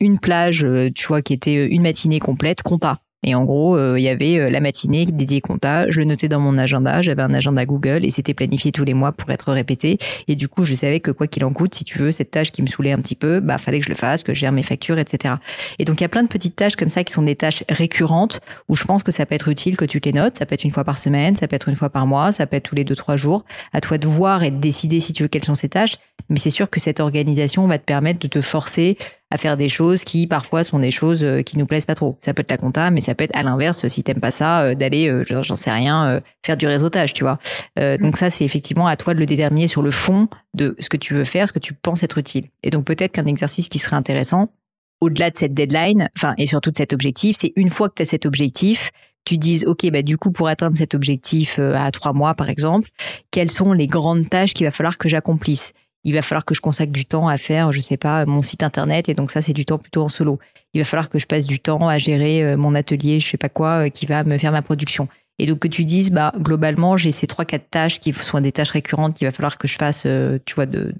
une 0.00 0.18
plage, 0.18 0.66
tu 0.94 1.06
vois, 1.06 1.22
qui 1.22 1.32
était 1.32 1.66
une 1.66 1.82
matinée 1.82 2.20
complète, 2.20 2.62
compas. 2.62 3.00
Et 3.22 3.34
en 3.34 3.44
gros, 3.44 3.76
euh, 3.76 3.98
il 3.98 4.02
y 4.02 4.08
avait 4.08 4.38
euh, 4.38 4.48
la 4.48 4.60
matinée 4.60 5.04
dédiée 5.04 5.42
compta. 5.42 5.90
Je 5.90 5.98
le 5.98 6.06
notais 6.06 6.28
dans 6.28 6.40
mon 6.40 6.56
agenda. 6.56 7.02
J'avais 7.02 7.22
un 7.22 7.34
agenda 7.34 7.66
Google 7.66 8.04
et 8.04 8.10
c'était 8.10 8.32
planifié 8.32 8.72
tous 8.72 8.84
les 8.84 8.94
mois 8.94 9.12
pour 9.12 9.30
être 9.30 9.52
répété. 9.52 9.98
Et 10.26 10.36
du 10.36 10.48
coup, 10.48 10.62
je 10.62 10.74
savais 10.74 11.00
que 11.00 11.10
quoi 11.10 11.26
qu'il 11.26 11.44
en 11.44 11.52
coûte, 11.52 11.74
si 11.74 11.84
tu 11.84 11.98
veux, 11.98 12.12
cette 12.12 12.30
tâche 12.30 12.50
qui 12.50 12.62
me 12.62 12.66
saoulait 12.66 12.92
un 12.92 12.98
petit 12.98 13.14
peu, 13.14 13.40
bah 13.40 13.58
fallait 13.58 13.78
que 13.78 13.84
je 13.84 13.90
le 13.90 13.94
fasse, 13.94 14.22
que 14.22 14.32
je 14.32 14.40
gère 14.40 14.52
mes 14.52 14.62
factures, 14.62 14.98
etc. 14.98 15.34
Et 15.78 15.84
donc 15.84 16.00
il 16.00 16.04
y 16.04 16.06
a 16.06 16.08
plein 16.08 16.22
de 16.22 16.28
petites 16.28 16.56
tâches 16.56 16.76
comme 16.76 16.88
ça 16.88 17.04
qui 17.04 17.12
sont 17.12 17.22
des 17.22 17.36
tâches 17.36 17.62
récurrentes 17.68 18.40
où 18.68 18.76
je 18.76 18.84
pense 18.84 19.02
que 19.02 19.12
ça 19.12 19.26
peut 19.26 19.34
être 19.34 19.48
utile 19.48 19.76
que 19.76 19.84
tu 19.84 20.00
les 20.02 20.12
notes. 20.12 20.38
Ça 20.38 20.46
peut 20.46 20.54
être 20.54 20.64
une 20.64 20.70
fois 20.70 20.84
par 20.84 20.96
semaine, 20.96 21.36
ça 21.36 21.46
peut 21.46 21.56
être 21.56 21.68
une 21.68 21.76
fois 21.76 21.90
par 21.90 22.06
mois, 22.06 22.32
ça 22.32 22.46
peut 22.46 22.56
être 22.56 22.70
tous 22.70 22.74
les 22.74 22.84
deux 22.84 22.96
trois 22.96 23.16
jours. 23.16 23.44
À 23.74 23.82
toi 23.82 23.98
de 23.98 24.06
voir 24.06 24.44
et 24.44 24.50
de 24.50 24.56
décider 24.56 25.00
si 25.00 25.12
tu 25.12 25.24
veux 25.24 25.28
quelles 25.28 25.44
sont 25.44 25.54
ces 25.54 25.68
tâches. 25.68 25.96
Mais 26.30 26.38
c'est 26.38 26.50
sûr 26.50 26.70
que 26.70 26.80
cette 26.80 27.00
organisation 27.00 27.66
va 27.66 27.78
te 27.78 27.84
permettre 27.84 28.18
de 28.20 28.28
te 28.28 28.40
forcer 28.40 28.96
à 29.30 29.38
faire 29.38 29.56
des 29.56 29.68
choses 29.68 30.04
qui 30.04 30.26
parfois 30.26 30.64
sont 30.64 30.80
des 30.80 30.90
choses 30.90 31.24
euh, 31.24 31.42
qui 31.42 31.56
nous 31.56 31.66
plaisent 31.66 31.86
pas 31.86 31.94
trop. 31.94 32.18
Ça 32.20 32.34
peut 32.34 32.42
être 32.42 32.50
la 32.50 32.56
compta, 32.56 32.90
mais 32.90 33.00
ça 33.00 33.14
peut 33.14 33.24
être 33.24 33.36
à 33.36 33.42
l'inverse 33.42 33.86
si 33.86 34.02
t'aimes 34.02 34.20
pas 34.20 34.32
ça, 34.32 34.62
euh, 34.62 34.74
d'aller, 34.74 35.08
euh, 35.08 35.22
j'en 35.24 35.54
sais 35.54 35.70
rien, 35.70 36.20
faire 36.44 36.56
du 36.56 36.66
réseautage, 36.66 37.12
tu 37.12 37.24
vois. 37.24 37.38
Donc 37.76 38.16
ça, 38.16 38.30
c'est 38.30 38.44
effectivement 38.44 38.86
à 38.86 38.96
toi 38.96 39.14
de 39.14 39.18
le 39.18 39.26
déterminer 39.26 39.68
sur 39.68 39.82
le 39.82 39.90
fond 39.90 40.28
de 40.54 40.74
ce 40.78 40.88
que 40.88 40.96
tu 40.96 41.14
veux 41.14 41.24
faire, 41.24 41.46
ce 41.46 41.52
que 41.52 41.58
tu 41.58 41.74
penses 41.74 42.02
être 42.02 42.18
utile. 42.18 42.48
Et 42.62 42.70
donc 42.70 42.84
peut-être 42.84 43.12
qu'un 43.12 43.26
exercice 43.26 43.68
qui 43.68 43.78
serait 43.78 43.96
intéressant, 43.96 44.52
au-delà 45.00 45.30
de 45.30 45.36
cette 45.36 45.54
deadline, 45.54 46.08
enfin 46.16 46.34
et 46.36 46.46
surtout 46.46 46.70
de 46.70 46.76
cet 46.76 46.92
objectif, 46.92 47.36
c'est 47.38 47.52
une 47.56 47.68
fois 47.68 47.88
que 47.88 47.94
tu 47.96 48.02
as 48.02 48.06
cet 48.06 48.26
objectif, 48.26 48.90
tu 49.24 49.38
dises 49.38 49.64
ok 49.66 49.90
bah 49.90 50.02
du 50.02 50.16
coup 50.16 50.32
pour 50.32 50.48
atteindre 50.48 50.76
cet 50.76 50.94
objectif 50.94 51.58
à 51.58 51.90
trois 51.90 52.12
mois 52.12 52.34
par 52.34 52.48
exemple, 52.48 52.90
quelles 53.30 53.50
sont 53.50 53.72
les 53.72 53.86
grandes 53.86 54.28
tâches 54.28 54.54
qu'il 54.54 54.66
va 54.66 54.70
falloir 54.70 54.98
que 54.98 55.08
j'accomplisse? 55.08 55.72
Il 56.04 56.14
va 56.14 56.22
falloir 56.22 56.44
que 56.44 56.54
je 56.54 56.60
consacre 56.60 56.92
du 56.92 57.04
temps 57.04 57.28
à 57.28 57.36
faire, 57.36 57.72
je 57.72 57.80
sais 57.80 57.96
pas, 57.96 58.24
mon 58.26 58.42
site 58.42 58.62
internet 58.62 59.08
et 59.08 59.14
donc 59.14 59.30
ça 59.30 59.42
c'est 59.42 59.52
du 59.52 59.64
temps 59.64 59.78
plutôt 59.78 60.02
en 60.02 60.08
solo. 60.08 60.38
Il 60.72 60.80
va 60.80 60.84
falloir 60.84 61.08
que 61.10 61.18
je 61.18 61.26
passe 61.26 61.46
du 61.46 61.60
temps 61.60 61.88
à 61.88 61.98
gérer 61.98 62.42
euh, 62.42 62.56
mon 62.56 62.74
atelier, 62.74 63.20
je 63.20 63.28
sais 63.28 63.36
pas 63.36 63.48
quoi, 63.48 63.86
euh, 63.86 63.88
qui 63.88 64.06
va 64.06 64.24
me 64.24 64.38
faire 64.38 64.52
ma 64.52 64.62
production. 64.62 65.08
Et 65.38 65.46
donc 65.46 65.58
que 65.60 65.68
tu 65.68 65.84
dises, 65.84 66.10
bah 66.10 66.32
globalement 66.38 66.96
j'ai 66.96 67.12
ces 67.12 67.26
trois 67.26 67.44
quatre 67.44 67.68
tâches 67.70 68.00
qui 68.00 68.12
sont 68.12 68.40
des 68.40 68.52
tâches 68.52 68.72
récurrentes 68.72 69.14
qu'il 69.14 69.26
va 69.26 69.32
falloir 69.32 69.58
que 69.58 69.68
je 69.68 69.76
fasse, 69.76 70.04
euh, 70.06 70.38
tu 70.44 70.54
vois, 70.54 70.66
de 70.66 70.94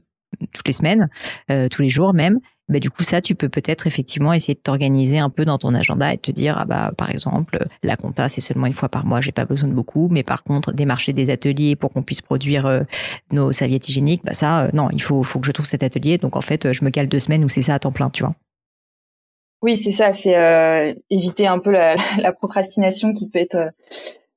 toutes 0.52 0.66
les 0.66 0.72
semaines, 0.72 1.08
tous 1.70 1.82
les 1.82 1.88
jours 1.88 2.14
même. 2.14 2.40
Bah, 2.70 2.78
du 2.78 2.88
coup 2.88 3.02
ça 3.02 3.20
tu 3.20 3.34
peux 3.34 3.49
peut-être 3.49 3.88
effectivement 3.88 4.32
essayer 4.32 4.54
de 4.54 4.60
t'organiser 4.60 5.18
un 5.18 5.28
peu 5.28 5.44
dans 5.44 5.58
ton 5.58 5.75
agenda 5.75 6.14
et 6.14 6.18
te 6.18 6.30
dire 6.30 6.54
ah 6.56 6.64
bah 6.64 6.92
par 6.96 7.10
exemple 7.10 7.58
la 7.82 7.96
compta 7.96 8.28
c'est 8.28 8.40
seulement 8.40 8.66
une 8.66 8.72
fois 8.72 8.88
par 8.88 9.04
mois 9.04 9.20
j'ai 9.20 9.32
pas 9.32 9.44
besoin 9.44 9.68
de 9.68 9.75
beaucoup. 9.75 10.08
Mais 10.10 10.22
par 10.22 10.44
contre 10.44 10.72
démarcher 10.72 11.12
des 11.12 11.30
ateliers 11.30 11.75
pour 11.75 11.90
qu'on 11.90 12.04
puisse 12.04 12.20
produire 12.20 12.66
euh, 12.66 12.82
nos 13.32 13.50
serviettes 13.50 13.88
hygiéniques 13.88 14.22
bah 14.25 14.34
ça 14.34 14.66
euh, 14.66 14.68
non 14.72 14.88
il 14.92 15.02
faut 15.02 15.25
faut 15.25 15.40
que 15.40 15.46
je 15.46 15.52
trouve 15.52 15.66
cet 15.66 15.82
atelier. 15.82 16.16
Donc 16.16 16.37
en 16.37 16.40
fait 16.40 16.72
je 16.72 16.84
me 16.84 16.90
cale 16.90 17.08
deux 17.08 17.18
semaines 17.18 17.44
où 17.44 17.49
c'est 17.49 17.62
ça 17.62 17.75
à 17.75 17.80
temps 17.80 17.90
plein 17.90 18.08
tu 18.08 18.22
vois. 18.22 18.37
Oui 19.62 19.76
c'est 19.76 19.92
ça. 19.92 20.12
C'est 20.12 20.37
euh, 20.37 20.94
éviter 21.10 21.49
un 21.49 21.58
peu 21.58 21.72
la, 21.72 21.96
la, 22.18 22.32
procrastination 22.32 23.12
qui 23.12 23.28
peut 23.28 23.40
être 23.40 23.72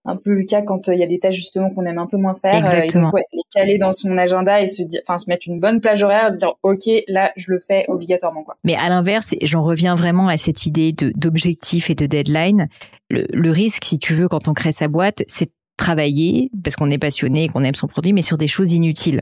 un 0.06 0.16
peu 0.16 0.32
le 0.32 0.44
cas 0.44 0.62
quand 0.62 0.90
euh, 0.90 0.94
il 0.94 1.00
y 1.00 1.04
a 1.04 1.08
des 1.08 1.20
tâches 1.20 1.36
justement 1.36 1.70
qu'on 1.70 1.86
aime 1.86 1.98
un 1.98 2.08
peu 2.08 2.18
moins 2.18 2.36
faire. 2.36 2.56
Euh, 2.56 2.60
Exactement. 2.60 3.12
Et 3.18 3.24
les 3.32 3.42
caler 3.54 3.78
dans 3.78 3.92
son 3.92 4.18
agenda 4.18 4.62
et 4.62 4.68
se 4.68 4.84
dire, 4.84 5.02
enfin 5.08 5.18
se 5.18 5.30
mettre 5.30 5.48
une 5.48 5.60
bonne 5.60 5.80
plage 5.82 6.04
horaire, 6.04 6.32
se 6.32 6.38
dire 6.38 6.54
ok 6.64 6.84
là 7.08 7.32
je 7.36 7.46
le 7.52 7.60
fais 7.60 7.86
obligatoirement 7.88 8.44
quoi. 8.44 8.58
Mais 8.64 8.76
à 8.76 8.90
l'inverse, 8.90 9.34
j'en 9.42 9.64
reviens 9.64 9.96
vraiment 9.96 10.28
à 10.28 10.38
cette 10.38 10.66
idée 10.66 10.92
de 10.92 11.12
d'objectif 11.16 11.90
et 11.90 11.96
de 11.96 12.06
deadline. 12.06 12.68
Le, 13.10 13.26
le 13.32 13.52
risque, 13.52 13.86
si 13.86 14.00
tu 14.00 14.14
veux, 14.14 14.28
quand 14.28 14.48
on 14.48 14.54
crée 14.54 14.72
sa 14.72 14.88
boîte, 14.88 15.24
c'est 15.28 15.52
travailler 15.78 16.52
parce 16.64 16.76
qu'on 16.76 16.90
est 16.90 16.98
passionné 16.98 17.46
et 17.46 17.48
qu'on 17.48 17.64
aime 17.64 17.76
son 17.76 17.88
produit, 17.88 18.14
mais 18.14 18.22
sur 18.22 18.38
des 18.38 18.48
choses 18.48 18.74
inutiles. 18.74 19.22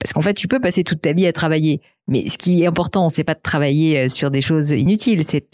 Parce 0.00 0.12
qu'en 0.14 0.22
fait, 0.22 0.34
tu 0.34 0.48
peux 0.48 0.60
passer 0.60 0.82
toute 0.82 1.02
ta 1.02 1.12
vie 1.12 1.26
à 1.26 1.32
travailler. 1.32 1.80
Mais 2.08 2.28
ce 2.28 2.38
qui 2.38 2.62
est 2.62 2.66
important, 2.66 3.08
c'est 3.08 3.22
pas 3.22 3.34
de 3.34 3.40
travailler 3.40 3.98
euh, 3.98 4.08
sur 4.08 4.32
des 4.32 4.40
choses 4.40 4.70
inutiles, 4.70 5.22
c'est 5.24 5.46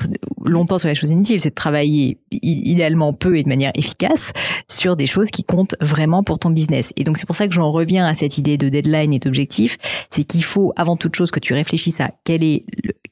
longtemps 0.43 0.79
sur 0.79 0.89
les 0.89 0.95
choses 0.95 1.11
inutiles, 1.11 1.39
c'est 1.39 1.51
de 1.51 1.55
travailler 1.55 2.19
idéalement 2.31 3.13
peu 3.13 3.37
et 3.37 3.43
de 3.43 3.49
manière 3.49 3.73
efficace 3.75 4.33
sur 4.71 4.97
des 4.97 5.07
choses 5.07 5.31
qui 5.31 5.45
comptent 5.45 5.75
vraiment 5.83 6.23
pour 6.23 6.39
ton 6.39 6.49
business. 6.49 6.93
Et 6.97 7.05
donc 7.05 7.19
c'est 7.19 7.27
pour 7.27 7.37
ça 7.37 7.47
que 7.47 7.53
j'en 7.53 7.71
reviens 7.71 8.07
à 8.07 8.15
cette 8.15 8.39
idée 8.39 8.57
de 8.57 8.71
deadline 8.71 9.13
et 9.13 9.19
d'objectif, 9.19 9.77
c'est 10.09 10.25
qu'il 10.25 10.45
faut 10.45 10.73
avant 10.77 10.97
toute 10.97 11.15
chose 11.15 11.31
que 11.31 11.41
tu 11.41 11.53
réfléchisses 11.53 12.01
à 12.01 12.11
quel 12.25 12.43
est 12.43 12.65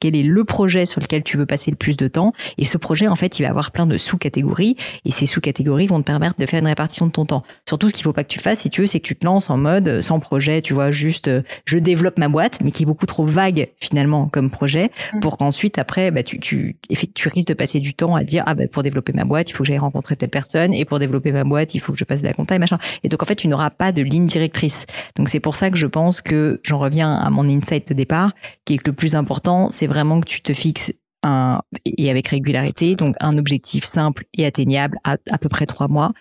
quel 0.04 0.16
est 0.16 0.22
le 0.22 0.44
projet 0.44 0.84
sur 0.84 1.00
lequel 1.00 1.22
tu 1.22 1.38
veux 1.38 1.46
passer 1.46 1.70
le 1.70 1.78
plus 1.78 1.96
de 1.96 2.08
temps. 2.08 2.34
Et 2.58 2.66
ce 2.66 2.76
projet, 2.76 3.08
en 3.08 3.14
fait, 3.14 3.38
il 3.38 3.42
va 3.42 3.48
avoir 3.48 3.70
plein 3.70 3.86
de 3.86 3.96
sous-catégories. 3.96 4.76
Et 5.06 5.10
ces 5.10 5.24
sous-catégories 5.24 5.86
vont 5.86 5.98
te 6.00 6.04
permettre 6.04 6.38
de 6.38 6.44
faire 6.44 6.60
une 6.60 6.66
répartition 6.66 7.06
de 7.06 7.10
ton 7.10 7.24
temps. 7.24 7.42
Surtout, 7.66 7.88
ce 7.88 7.94
qu'il 7.94 8.04
faut 8.04 8.12
pas 8.12 8.22
que 8.22 8.28
tu 8.28 8.38
fasses, 8.38 8.58
si 8.58 8.68
tu 8.68 8.82
veux, 8.82 8.86
c'est 8.86 9.00
que 9.00 9.06
tu 9.06 9.16
te 9.16 9.24
lances 9.24 9.48
en 9.48 9.56
mode 9.56 9.88
euh, 9.88 10.02
sans 10.02 10.20
projet, 10.20 10.60
tu 10.60 10.74
vois, 10.74 10.90
juste 10.90 11.28
euh, 11.28 11.40
je 11.64 11.78
développe 11.78 12.18
ma 12.18 12.28
boîte, 12.28 12.58
mais 12.62 12.70
qui 12.70 12.82
est 12.82 12.86
beaucoup 12.86 13.06
trop 13.06 13.24
vague 13.24 13.70
finalement 13.80 14.28
comme 14.28 14.50
projet, 14.50 14.90
mm. 15.14 15.20
pour 15.20 15.38
qu'ensuite 15.38 15.78
après, 15.78 16.10
bah, 16.10 16.22
tu, 16.22 16.38
tu, 16.38 16.76
tu 17.14 17.28
risques 17.30 17.48
de 17.48 17.54
passer 17.54 17.80
du 17.80 17.94
temps 17.94 18.14
à 18.14 18.24
dire 18.24 18.42
ah 18.44 18.54
bah 18.54 18.64
pour 18.70 18.82
développer 18.82 19.14
ma 19.14 19.24
boîte, 19.24 19.48
il 19.48 19.54
faut 19.54 19.62
que 19.62 19.68
j'aille 19.68 19.78
rencontrer 19.78 20.16
telle 20.16 20.28
personne, 20.28 20.74
et 20.74 20.84
pour 20.84 20.98
développer 20.98 21.32
ma 21.32 21.44
boîte, 21.44 21.74
il 21.74 21.78
faut 21.80 21.92
que 21.92 21.98
je 21.98 22.04
passe 22.04 22.20
de 22.20 22.26
la 22.26 22.34
compta 22.34 22.54
et 22.54 22.58
machin. 22.58 22.76
Et 23.04 23.08
donc 23.08 23.22
en 23.22 23.26
fait, 23.26 23.36
tu 23.36 23.48
n'auras 23.48 23.70
pas 23.70 23.90
de 23.90 24.02
ligne 24.02 24.26
directrice. 24.26 24.84
Donc 25.16 25.30
c'est 25.30 25.40
pour 25.40 25.54
ça 25.54 25.70
que 25.70 25.78
je 25.78 25.86
pense 25.86 26.20
que 26.20 26.60
j'en 26.62 26.78
reviens 26.78 27.14
à 27.14 27.30
mon 27.30 27.48
insight 27.48 27.88
de 27.88 27.94
départ, 27.94 28.32
qui 28.66 28.74
est 28.74 28.78
que 28.78 28.90
le 28.90 28.96
plus 28.96 29.14
important, 29.14 29.70
c'est 29.70 29.86
vraiment 29.94 30.20
que 30.20 30.26
tu 30.26 30.42
te 30.42 30.52
fixes 30.52 30.92
un, 31.22 31.60
et 31.84 32.10
avec 32.10 32.28
régularité, 32.28 32.96
donc 32.96 33.16
un 33.20 33.38
objectif 33.38 33.84
simple 33.84 34.24
et 34.34 34.44
atteignable 34.44 34.98
à 35.04 35.16
à 35.30 35.38
peu 35.38 35.48
près 35.48 35.66
trois 35.66 35.88
mois 35.88 36.12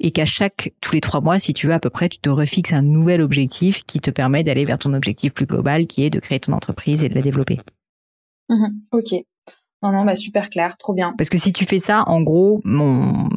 et 0.00 0.10
qu'à 0.10 0.26
chaque 0.26 0.72
tous 0.80 0.94
les 0.94 1.00
trois 1.00 1.20
mois, 1.20 1.38
si 1.38 1.54
tu 1.54 1.68
veux 1.68 1.72
à 1.72 1.78
peu 1.78 1.90
près, 1.90 2.08
tu 2.08 2.18
te 2.18 2.28
refixes 2.28 2.72
un 2.72 2.82
nouvel 2.82 3.20
objectif 3.20 3.84
qui 3.84 4.00
te 4.00 4.10
permet 4.10 4.42
d'aller 4.42 4.64
vers 4.64 4.78
ton 4.78 4.92
objectif 4.94 5.32
plus 5.32 5.46
global, 5.46 5.86
qui 5.86 6.04
est 6.04 6.10
de 6.10 6.18
créer 6.18 6.40
ton 6.40 6.52
entreprise 6.52 7.04
et 7.04 7.08
de 7.08 7.14
la 7.14 7.22
développer. 7.22 7.58
Mmh 8.48 8.66
ok. 8.90 9.14
Non, 9.82 9.90
non, 9.90 10.04
bah 10.04 10.14
super 10.14 10.48
clair, 10.48 10.76
trop 10.76 10.92
bien. 10.92 11.14
Parce 11.18 11.30
que 11.30 11.38
si 11.38 11.52
tu 11.52 11.64
fais 11.64 11.80
ça, 11.80 12.04
en 12.06 12.20
gros, 12.22 12.60
mon, 12.64 13.28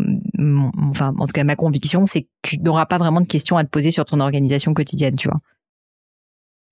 enfin, 0.89 1.13
en 1.17 1.25
tout 1.25 1.33
cas, 1.33 1.43
ma 1.43 1.55
conviction, 1.55 2.05
c'est 2.05 2.23
que 2.23 2.27
tu 2.43 2.59
n'auras 2.59 2.85
pas 2.85 2.99
vraiment 2.99 3.21
de 3.21 3.25
questions 3.25 3.57
à 3.57 3.63
te 3.63 3.69
poser 3.69 3.89
sur 3.89 4.05
ton 4.05 4.19
organisation 4.19 4.73
quotidienne, 4.73 5.15
tu 5.15 5.27
vois. 5.27 5.39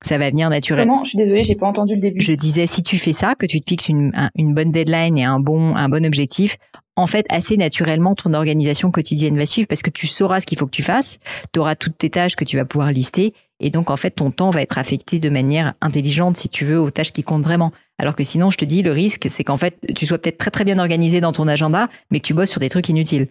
Ça 0.05 0.17
va 0.17 0.29
venir 0.29 0.49
naturellement. 0.49 0.95
Comment? 0.95 1.03
Je 1.03 1.09
suis 1.09 1.17
désolée, 1.17 1.43
j'ai 1.43 1.55
pas 1.55 1.67
entendu 1.67 1.95
le 1.95 2.01
début. 2.01 2.21
Je 2.21 2.33
disais, 2.33 2.67
si 2.67 2.83
tu 2.83 2.97
fais 2.97 3.13
ça, 3.13 3.35
que 3.35 3.45
tu 3.45 3.61
te 3.61 3.69
fixes 3.69 3.89
une, 3.89 4.11
une 4.35 4.53
bonne 4.53 4.71
deadline 4.71 5.17
et 5.17 5.23
un 5.23 5.39
bon, 5.39 5.75
un 5.75 5.89
bon 5.89 6.05
objectif, 6.05 6.57
en 6.95 7.07
fait, 7.07 7.25
assez 7.29 7.57
naturellement, 7.57 8.13
ton 8.13 8.33
organisation 8.33 8.91
quotidienne 8.91 9.37
va 9.37 9.45
suivre 9.45 9.67
parce 9.67 9.81
que 9.81 9.89
tu 9.89 10.05
sauras 10.05 10.41
ce 10.41 10.45
qu'il 10.45 10.57
faut 10.57 10.65
que 10.65 10.71
tu 10.71 10.83
fasses, 10.83 11.17
tu 11.51 11.59
auras 11.59 11.75
toutes 11.75 11.97
tes 11.97 12.09
tâches 12.09 12.35
que 12.35 12.43
tu 12.43 12.57
vas 12.57 12.65
pouvoir 12.65 12.91
lister, 12.91 13.33
et 13.59 13.69
donc 13.71 13.89
en 13.89 13.95
fait, 13.95 14.11
ton 14.11 14.29
temps 14.29 14.51
va 14.51 14.61
être 14.61 14.77
affecté 14.77 15.19
de 15.19 15.29
manière 15.29 15.73
intelligente, 15.81 16.37
si 16.37 16.49
tu 16.49 16.65
veux, 16.65 16.79
aux 16.79 16.91
tâches 16.91 17.11
qui 17.11 17.23
comptent 17.23 17.43
vraiment. 17.43 17.71
Alors 17.97 18.15
que 18.15 18.23
sinon, 18.23 18.49
je 18.51 18.57
te 18.57 18.65
dis, 18.65 18.81
le 18.81 18.91
risque, 18.91 19.27
c'est 19.29 19.43
qu'en 19.43 19.57
fait, 19.57 19.77
tu 19.95 20.05
sois 20.05 20.19
peut-être 20.19 20.37
très 20.37 20.51
très 20.51 20.65
bien 20.65 20.77
organisé 20.77 21.19
dans 21.21 21.31
ton 21.31 21.47
agenda, 21.47 21.87
mais 22.11 22.19
que 22.19 22.27
tu 22.27 22.33
bosses 22.33 22.51
sur 22.51 22.59
des 22.59 22.69
trucs 22.69 22.89
inutiles. 22.89 23.27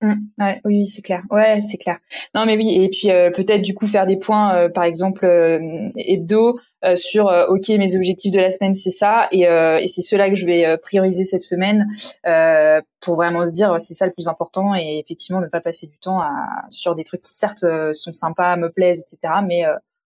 Mmh, 0.00 0.14
oui, 0.64 0.86
c'est 0.86 1.02
clair. 1.02 1.22
Ouais, 1.30 1.60
c'est 1.60 1.76
clair. 1.76 1.98
Non, 2.32 2.46
mais 2.46 2.56
oui, 2.56 2.70
et 2.70 2.88
puis 2.88 3.10
euh, 3.10 3.30
peut-être 3.32 3.62
du 3.62 3.74
coup 3.74 3.86
faire 3.88 4.06
des 4.06 4.16
points, 4.16 4.54
euh, 4.54 4.68
par 4.68 4.84
exemple 4.84 5.26
euh, 5.26 5.90
hebdo 5.96 6.60
sur 6.94 7.24
ok 7.48 7.70
mes 7.70 7.96
objectifs 7.96 8.30
de 8.30 8.38
la 8.38 8.52
semaine 8.52 8.72
c'est 8.72 8.90
ça 8.90 9.26
et, 9.32 9.40
et 9.42 9.88
c'est 9.88 10.00
cela 10.00 10.28
que 10.30 10.36
je 10.36 10.46
vais 10.46 10.78
prioriser 10.78 11.24
cette 11.24 11.42
semaine 11.42 11.88
pour 13.00 13.16
vraiment 13.16 13.44
se 13.44 13.50
dire 13.50 13.80
c'est 13.80 13.94
ça 13.94 14.06
le 14.06 14.12
plus 14.12 14.28
important 14.28 14.76
et 14.76 15.00
effectivement 15.04 15.40
ne 15.40 15.48
pas 15.48 15.60
passer 15.60 15.88
du 15.88 15.98
temps 15.98 16.20
à, 16.20 16.30
sur 16.70 16.94
des 16.94 17.02
trucs 17.02 17.22
qui 17.22 17.34
certes 17.34 17.64
sont 17.94 18.12
sympas, 18.12 18.54
me 18.54 18.70
plaisent, 18.70 19.00
etc. 19.00 19.40
Mais 19.44 19.64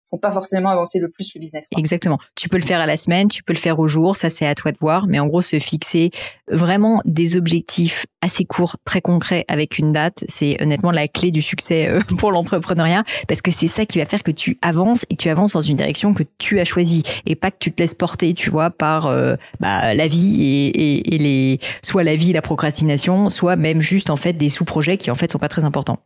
font 0.10 0.18
pas 0.18 0.32
forcément 0.32 0.70
avancer 0.70 1.00
le 1.00 1.10
plus 1.10 1.32
le 1.36 1.40
business. 1.40 1.68
Exactement. 1.78 2.18
Tu 2.36 2.50
peux 2.50 2.58
le 2.58 2.64
faire 2.64 2.80
à 2.80 2.86
la 2.86 2.98
semaine, 2.98 3.28
tu 3.28 3.44
peux 3.44 3.54
le 3.54 3.60
faire 3.60 3.80
au 3.80 3.88
jour, 3.88 4.16
ça 4.16 4.30
c'est 4.30 4.46
à 4.46 4.56
toi 4.56 4.72
de 4.72 4.78
voir. 4.78 5.08
Mais 5.08 5.20
en 5.20 5.28
gros, 5.28 5.42
se 5.42 5.60
fixer 5.60 6.12
vraiment 6.48 7.02
des 7.06 7.38
objectifs 7.38 8.06
assez 8.22 8.46
courts, 8.46 8.78
très 8.84 9.02
concrets, 9.02 9.46
avec 9.48 9.78
une 9.78 9.94
date, 9.94 10.26
c'est 10.28 10.62
honnêtement 10.62 10.92
la 10.92 11.08
clé 11.08 11.32
du 11.32 11.42
succès 11.42 11.88
euh, 11.88 12.00
pour 12.18 12.32
l'entrepreneuriat, 12.32 13.04
parce 13.28 13.42
que 13.42 13.52
c'est 13.52 13.68
ça 13.68 13.86
qui 13.86 14.00
va 14.00 14.06
faire 14.06 14.24
que 14.24 14.32
tu 14.32 14.58
avances 14.62 15.06
et 15.10 15.16
que 15.16 15.22
tu 15.22 15.30
avances 15.30 15.54
dans 15.54 15.62
une 15.62 15.78
direction 15.78 16.14
que 16.14 16.24
tu 16.38 16.60
as 16.60 16.66
choisie 16.66 17.04
et 17.26 17.36
pas 17.36 17.52
que 17.52 17.58
tu 17.60 17.72
te 17.72 17.82
laisses 17.82 17.96
porter, 17.96 18.34
tu 18.34 18.50
vois, 18.50 18.70
par 18.70 19.08
euh, 19.08 19.36
bah, 19.60 19.94
la 19.94 20.08
vie 20.08 20.42
et, 20.42 21.16
et, 21.16 21.18
les 21.18 21.60
soit 21.82 22.04
la 22.04 22.16
vie, 22.16 22.34
la 22.34 22.42
procrastination, 22.42 23.30
soit 23.30 23.56
même 23.56 23.82
juste 23.82 24.10
en 24.10 24.16
fait 24.16 24.34
des 24.34 24.50
sous-projets 24.50 24.98
qui 24.98 25.12
en 25.12 25.16
fait 25.16 25.32
sont 25.32 25.40
pas 25.40 25.50
très 25.50 25.64
importants. 25.64 26.00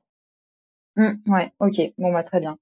Mmh, 0.96 1.14
ouais, 1.28 1.52
ok, 1.60 1.82
bon 1.98 2.14
bah 2.14 2.24
très 2.24 2.40
bien. 2.40 2.58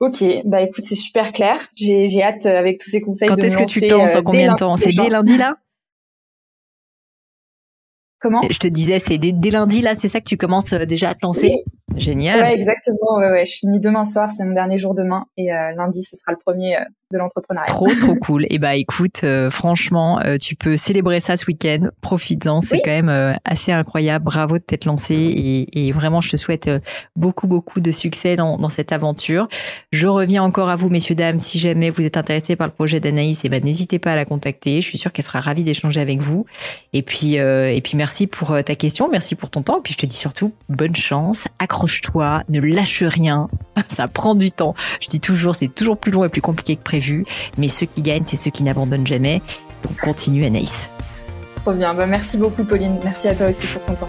Ok, 0.00 0.24
bah 0.44 0.62
écoute, 0.62 0.84
c'est 0.84 0.94
super 0.94 1.32
clair. 1.32 1.68
J'ai, 1.74 2.08
j'ai 2.08 2.22
hâte 2.22 2.46
euh, 2.46 2.56
avec 2.56 2.78
tous 2.78 2.88
ces 2.88 3.00
conseils. 3.00 3.28
Quand 3.28 3.42
est-ce 3.42 3.56
que 3.56 3.64
tu 3.64 3.80
te 3.80 3.86
lances 3.86 4.14
En 4.14 4.18
euh, 4.18 4.22
combien 4.22 4.52
de 4.52 4.56
temps? 4.56 4.76
C'est 4.76 4.94
dès 4.94 5.08
lundi 5.08 5.36
là? 5.36 5.56
Comment? 8.20 8.42
Je 8.48 8.58
te 8.58 8.68
disais, 8.68 8.98
c'est 9.00 9.18
dès, 9.18 9.50
lundi 9.50 9.80
là, 9.80 9.94
c'est 9.94 10.08
ça 10.08 10.20
que 10.20 10.28
tu 10.28 10.36
commences 10.36 10.72
euh, 10.72 10.84
déjà 10.84 11.10
à 11.10 11.14
te 11.14 11.20
lancer? 11.22 11.64
Génial. 11.96 12.40
Ouais, 12.40 12.54
exactement. 12.54 13.16
Ouais, 13.18 13.30
ouais. 13.30 13.46
Je 13.46 13.56
finis 13.56 13.80
demain 13.80 14.04
soir, 14.04 14.30
c'est 14.30 14.44
mon 14.44 14.54
dernier 14.54 14.78
jour 14.78 14.94
demain, 14.94 15.26
et 15.36 15.46
lundi, 15.46 16.02
ce 16.02 16.16
sera 16.16 16.32
le 16.32 16.38
premier 16.38 16.76
de 17.12 17.18
l'entrepreneuriat. 17.18 17.66
Trop 17.66 17.88
trop 18.00 18.14
cool. 18.20 18.44
Et 18.44 18.48
eh 18.50 18.58
bah 18.58 18.76
écoute, 18.76 19.20
euh, 19.24 19.50
franchement, 19.50 20.20
euh, 20.20 20.36
tu 20.36 20.56
peux 20.56 20.76
célébrer 20.76 21.20
ça 21.20 21.36
ce 21.36 21.46
week-end. 21.46 21.88
Profites-en, 22.00 22.60
c'est 22.60 22.80
quand 22.80 22.90
même 22.90 23.08
euh, 23.08 23.32
assez 23.44 23.72
incroyable. 23.72 24.26
Bravo 24.26 24.58
de 24.58 24.62
t'être 24.62 24.84
lancé 24.84 25.14
et, 25.14 25.86
et, 25.86 25.92
vraiment, 25.92 26.20
je 26.20 26.30
te 26.30 26.36
souhaite 26.36 26.70
beaucoup 27.16 27.46
beaucoup 27.46 27.80
de 27.80 27.90
succès 27.92 28.36
dans, 28.36 28.58
dans, 28.58 28.68
cette 28.68 28.92
aventure. 28.92 29.48
Je 29.90 30.06
reviens 30.06 30.42
encore 30.42 30.68
à 30.68 30.76
vous, 30.76 30.90
messieurs 30.90 31.14
dames, 31.14 31.38
si 31.38 31.58
jamais 31.58 31.88
vous 31.90 32.02
êtes 32.02 32.16
intéressés 32.16 32.56
par 32.56 32.66
le 32.66 32.72
projet 32.72 33.00
d'Anaïs, 33.00 33.38
et 33.38 33.46
eh 33.46 33.48
ben 33.48 33.64
n'hésitez 33.64 33.98
pas 33.98 34.12
à 34.12 34.16
la 34.16 34.24
contacter. 34.24 34.82
Je 34.82 34.86
suis 34.86 34.98
sûre 34.98 35.12
qu'elle 35.12 35.24
sera 35.24 35.40
ravie 35.40 35.64
d'échanger 35.64 36.00
avec 36.00 36.20
vous. 36.20 36.44
Et 36.92 37.02
puis 37.02 37.36
et 37.36 37.80
puis 37.82 37.96
merci 37.96 38.26
pour 38.26 38.48
ta 38.64 38.74
question, 38.74 39.08
merci 39.08 39.34
pour 39.34 39.50
ton 39.50 39.62
temps. 39.62 39.78
Et 39.78 39.82
puis 39.82 39.94
je 39.94 39.98
te 39.98 40.06
dis 40.06 40.16
surtout 40.16 40.52
bonne 40.68 40.96
chance, 40.96 41.46
accroche-toi, 41.58 42.42
ne 42.48 42.60
lâche 42.60 43.02
rien. 43.02 43.48
ça 43.88 44.08
prend 44.08 44.34
du 44.34 44.50
temps. 44.50 44.74
Je 45.00 45.08
dis 45.08 45.20
toujours, 45.20 45.54
c'est 45.54 45.68
toujours 45.68 45.96
plus 45.96 46.12
long 46.12 46.24
et 46.24 46.28
plus 46.28 46.40
compliqué 46.40 46.76
que 46.76 46.82
prévu 46.82 46.97
mais 47.56 47.68
ceux 47.68 47.86
qui 47.86 48.02
gagnent, 48.02 48.24
c'est 48.24 48.36
ceux 48.36 48.50
qui 48.50 48.62
n'abandonnent 48.62 49.06
jamais. 49.06 49.40
Donc 49.82 49.96
continue 49.98 50.44
Anaïs. 50.44 50.90
Trop 51.56 51.72
bien, 51.72 51.94
bah, 51.94 52.06
merci 52.06 52.36
beaucoup 52.36 52.64
Pauline, 52.64 52.96
merci 53.04 53.28
à 53.28 53.34
toi 53.34 53.48
aussi 53.48 53.66
pour 53.66 53.84
ton 53.84 53.94
temps. 53.94 54.08